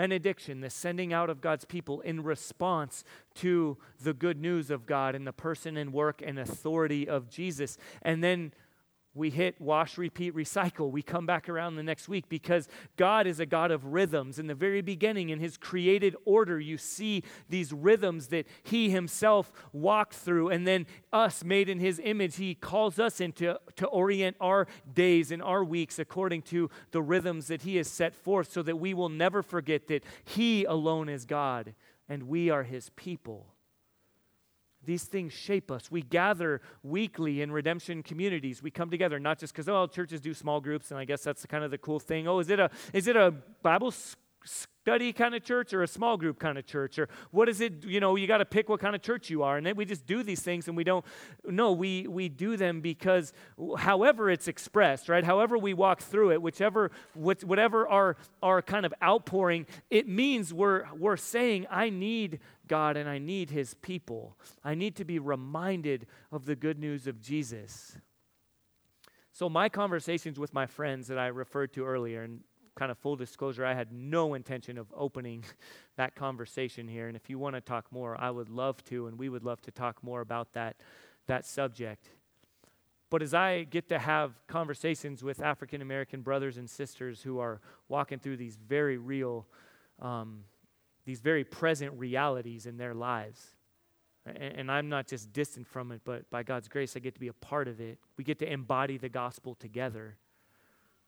[0.00, 5.14] benediction, the sending out of God's people in response to the good news of God
[5.14, 7.76] and the person and work and authority of Jesus.
[8.00, 8.54] And then
[9.12, 10.90] we hit wash, repeat, recycle.
[10.90, 14.38] We come back around the next week because God is a God of rhythms.
[14.38, 19.52] In the very beginning, in His created order, you see these rhythms that He Himself
[19.72, 20.50] walked through.
[20.50, 25.32] And then, us made in His image, He calls us into to orient our days
[25.32, 28.94] and our weeks according to the rhythms that He has set forth so that we
[28.94, 31.74] will never forget that He alone is God
[32.08, 33.54] and we are His people.
[34.84, 35.90] These things shape us.
[35.90, 38.62] We gather weekly in redemption communities.
[38.62, 41.44] We come together not just because oh churches do small groups and I guess that's
[41.46, 42.26] kind of the cool thing.
[42.26, 43.92] Oh, is it a is it a Bible
[44.44, 47.84] study kind of church or a small group kind of church or what is it
[47.84, 49.84] you know you got to pick what kind of church you are and then we
[49.84, 51.04] just do these things and we don't
[51.44, 53.34] no we we do them because
[53.78, 58.94] however it's expressed right however we walk through it whichever whatever our our kind of
[59.02, 62.40] outpouring it means we're we're saying i need
[62.70, 64.38] God and I need his people.
[64.62, 67.96] I need to be reminded of the good news of Jesus.
[69.32, 72.40] So, my conversations with my friends that I referred to earlier, and
[72.76, 75.44] kind of full disclosure, I had no intention of opening
[75.96, 77.08] that conversation here.
[77.08, 79.60] And if you want to talk more, I would love to, and we would love
[79.62, 80.76] to talk more about that,
[81.26, 82.08] that subject.
[83.10, 87.60] But as I get to have conversations with African American brothers and sisters who are
[87.88, 89.48] walking through these very real,
[89.98, 90.44] um,
[91.10, 93.56] these very present realities in their lives,
[94.24, 97.26] and, I'm not just distant from it, but by God's grace, I get to be
[97.26, 97.98] a part of it.
[98.16, 100.18] We get to embody the gospel together,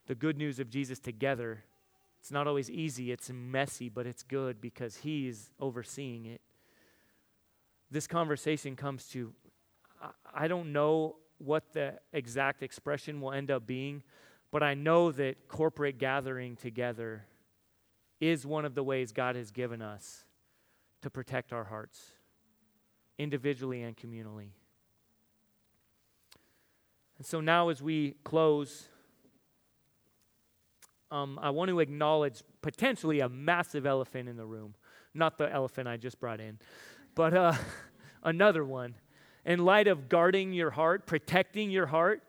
[0.09, 1.63] the good news of Jesus together.
[2.19, 6.41] It's not always easy, it's messy, but it's good because He's overseeing it.
[7.89, 9.33] This conversation comes to,
[10.35, 14.03] I don't know what the exact expression will end up being,
[14.51, 17.25] but I know that corporate gathering together
[18.23, 20.25] is one of the ways God has given us
[21.03, 22.13] to protect our hearts,
[23.19, 24.51] individually and communally.
[27.19, 28.87] And so now, as we close,
[31.11, 34.77] um, I want to acknowledge potentially a massive elephant in the room.
[35.13, 36.61] Not the elephant I just brought in,
[37.17, 37.55] but uh,
[38.23, 38.95] another one
[39.45, 42.23] in light of guarding your heart, protecting your heart,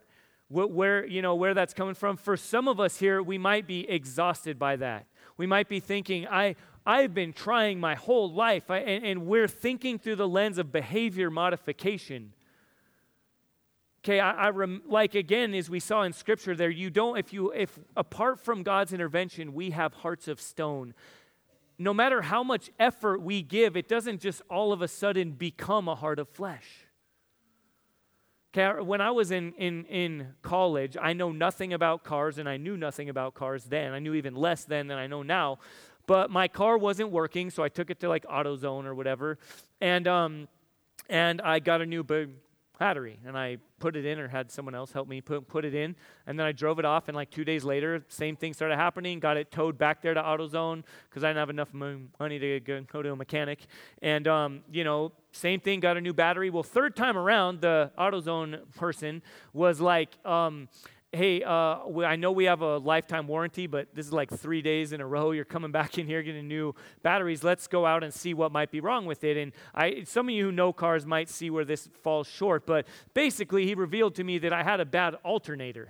[0.49, 2.17] where, you know, where that's coming from.
[2.17, 5.05] For some of us here, we might be exhausted by that.
[5.37, 6.55] We might be thinking, I,
[6.85, 10.71] I've been trying my whole life, I, and, and, we're thinking through the lens of
[10.71, 12.33] behavior modification.
[14.03, 17.17] Okay, I, I rem, like again, as we saw in Scripture, there you don't.
[17.17, 20.93] If you, if apart from God's intervention, we have hearts of stone.
[21.79, 25.87] No matter how much effort we give, it doesn't just all of a sudden become
[25.87, 26.85] a heart of flesh.
[28.55, 32.77] When I was in, in, in college, I know nothing about cars, and I knew
[32.77, 33.93] nothing about cars then.
[33.93, 35.57] I knew even less then than I know now.
[36.05, 39.39] But my car wasn't working, so I took it to like AutoZone or whatever,
[39.81, 40.47] and um,
[41.09, 42.03] and I got a new
[42.79, 45.75] battery and I put it in or had someone else help me put, put it
[45.75, 45.95] in.
[46.25, 49.19] And then I drove it off and like two days later, same thing started happening.
[49.19, 53.01] Got it towed back there to AutoZone because I didn't have enough money to go
[53.01, 53.59] to a mechanic.
[54.01, 56.49] And, um, you know, same thing, got a new battery.
[56.49, 59.21] Well, third time around, the AutoZone person
[59.53, 60.67] was like, um,
[61.13, 64.63] hey, uh, we, I know we have a lifetime warranty, but this is like three
[64.63, 65.31] days in a row.
[65.31, 67.43] You're coming back in here getting new batteries.
[67.43, 69.37] Let's go out and see what might be wrong with it.
[69.37, 72.87] And I, some of you who know cars might see where this falls short, but
[73.13, 75.89] basically, he revealed to me that I had a bad alternator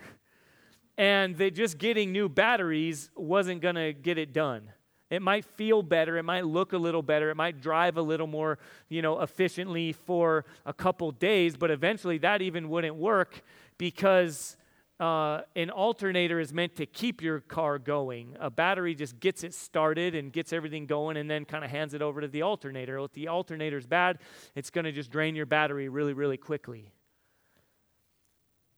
[0.98, 4.70] and that just getting new batteries wasn't going to get it done.
[5.10, 8.26] It might feel better, it might look a little better, it might drive a little
[8.26, 8.58] more,
[8.90, 13.44] you know, efficiently for a couple days, but eventually that even wouldn't work
[13.78, 14.58] because
[15.04, 18.38] uh, an alternator is meant to keep your car going.
[18.40, 21.94] A battery just gets it started and gets everything going and then kind of hands
[21.94, 22.98] it over to the alternator.
[23.00, 24.20] If the alternator is bad,
[24.56, 26.94] it's going to just drain your battery really, really quickly.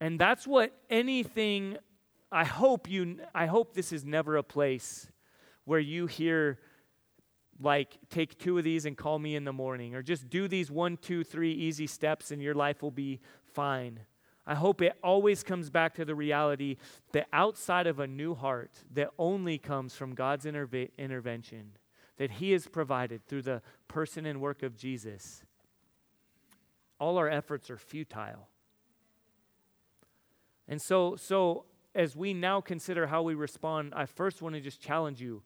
[0.01, 1.77] And that's what anything,
[2.31, 5.07] I hope you, I hope this is never a place
[5.65, 6.57] where you hear,
[7.61, 10.71] like, take two of these and call me in the morning, or just do these
[10.71, 13.19] one, two, three easy steps and your life will be
[13.53, 13.99] fine.
[14.47, 16.77] I hope it always comes back to the reality
[17.13, 21.77] that outside of a new heart that only comes from God's interve- intervention,
[22.17, 25.43] that He has provided through the person and work of Jesus,
[26.99, 28.47] all our efforts are futile.
[30.67, 31.65] And so, so
[31.95, 35.43] as we now consider how we respond, I first want to just challenge you.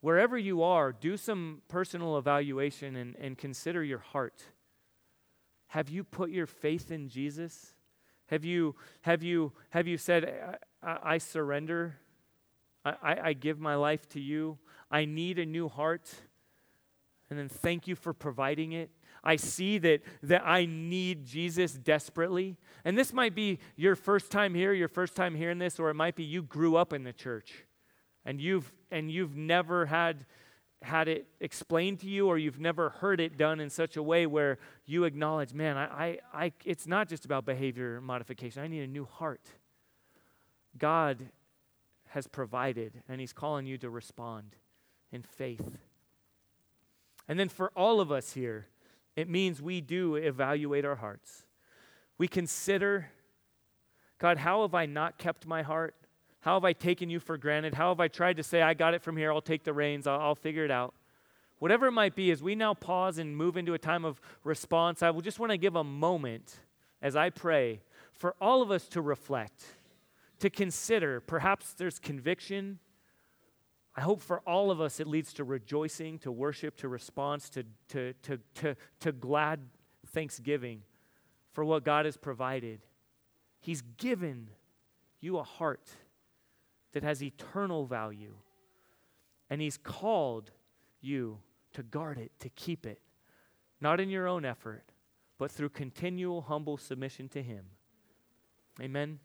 [0.00, 4.42] Wherever you are, do some personal evaluation and, and consider your heart.
[5.68, 7.74] Have you put your faith in Jesus?
[8.28, 11.96] Have you, have you, have you said, I, I surrender?
[12.84, 14.58] I, I, I give my life to you.
[14.90, 16.10] I need a new heart.
[17.30, 18.90] And then thank you for providing it.
[19.24, 22.56] I see that, that I need Jesus desperately.
[22.84, 25.94] And this might be your first time here, your first time hearing this, or it
[25.94, 27.64] might be you grew up in the church
[28.24, 30.24] and you've, and you've never had
[30.82, 34.26] had it explained to you or you've never heard it done in such a way
[34.26, 38.62] where you acknowledge, man, I, I, I, it's not just about behavior modification.
[38.62, 39.48] I need a new heart.
[40.76, 41.28] God
[42.10, 44.56] has provided, and He's calling you to respond
[45.10, 45.78] in faith.
[47.26, 48.68] And then for all of us here,
[49.16, 51.42] it means we do evaluate our hearts.
[52.16, 53.10] We consider,
[54.18, 55.94] God, how have I not kept my heart?
[56.40, 57.74] How have I taken you for granted?
[57.74, 60.06] How have I tried to say, I got it from here, I'll take the reins,
[60.06, 60.94] I'll, I'll figure it out?
[61.58, 65.02] Whatever it might be, as we now pause and move into a time of response,
[65.02, 66.60] I will just want to give a moment
[67.02, 67.80] as I pray
[68.12, 69.64] for all of us to reflect,
[70.38, 71.20] to consider.
[71.20, 72.78] Perhaps there's conviction.
[73.96, 77.64] I hope for all of us it leads to rejoicing, to worship, to response, to,
[77.88, 79.60] to, to, to, to glad
[80.06, 80.82] thanksgiving
[81.52, 82.80] for what God has provided.
[83.60, 84.50] He's given
[85.20, 85.90] you a heart
[86.92, 88.34] that has eternal value.
[89.50, 90.50] And He's called
[91.00, 91.38] you
[91.72, 93.00] to guard it, to keep it,
[93.80, 94.84] not in your own effort,
[95.38, 97.64] but through continual humble submission to Him.
[98.80, 99.18] Amen.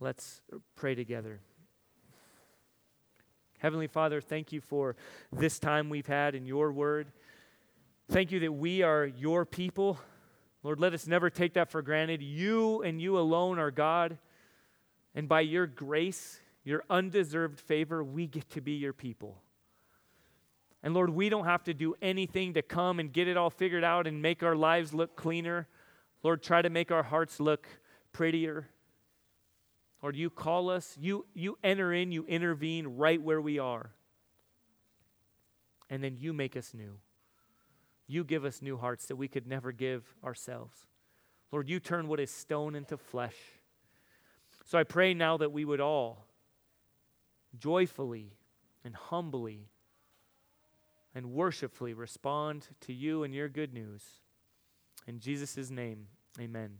[0.00, 0.42] Let's
[0.76, 1.40] pray together.
[3.58, 4.96] Heavenly Father, thank you for
[5.32, 7.12] this time we've had in your word.
[8.10, 9.98] Thank you that we are your people.
[10.62, 12.20] Lord, let us never take that for granted.
[12.20, 14.18] You and you alone are God.
[15.14, 19.40] And by your grace, your undeserved favor, we get to be your people.
[20.82, 23.84] And Lord, we don't have to do anything to come and get it all figured
[23.84, 25.66] out and make our lives look cleaner.
[26.22, 27.66] Lord, try to make our hearts look
[28.12, 28.68] prettier.
[30.02, 33.92] Lord, you call us, you, you enter in, you intervene right where we are.
[35.88, 36.98] And then you make us new.
[38.06, 40.86] You give us new hearts that we could never give ourselves.
[41.50, 43.36] Lord, you turn what is stone into flesh.
[44.64, 46.24] So I pray now that we would all
[47.58, 48.32] joyfully
[48.84, 49.68] and humbly
[51.14, 54.02] and worshipfully respond to you and your good news.
[55.06, 56.06] In Jesus' name,
[56.40, 56.78] amen.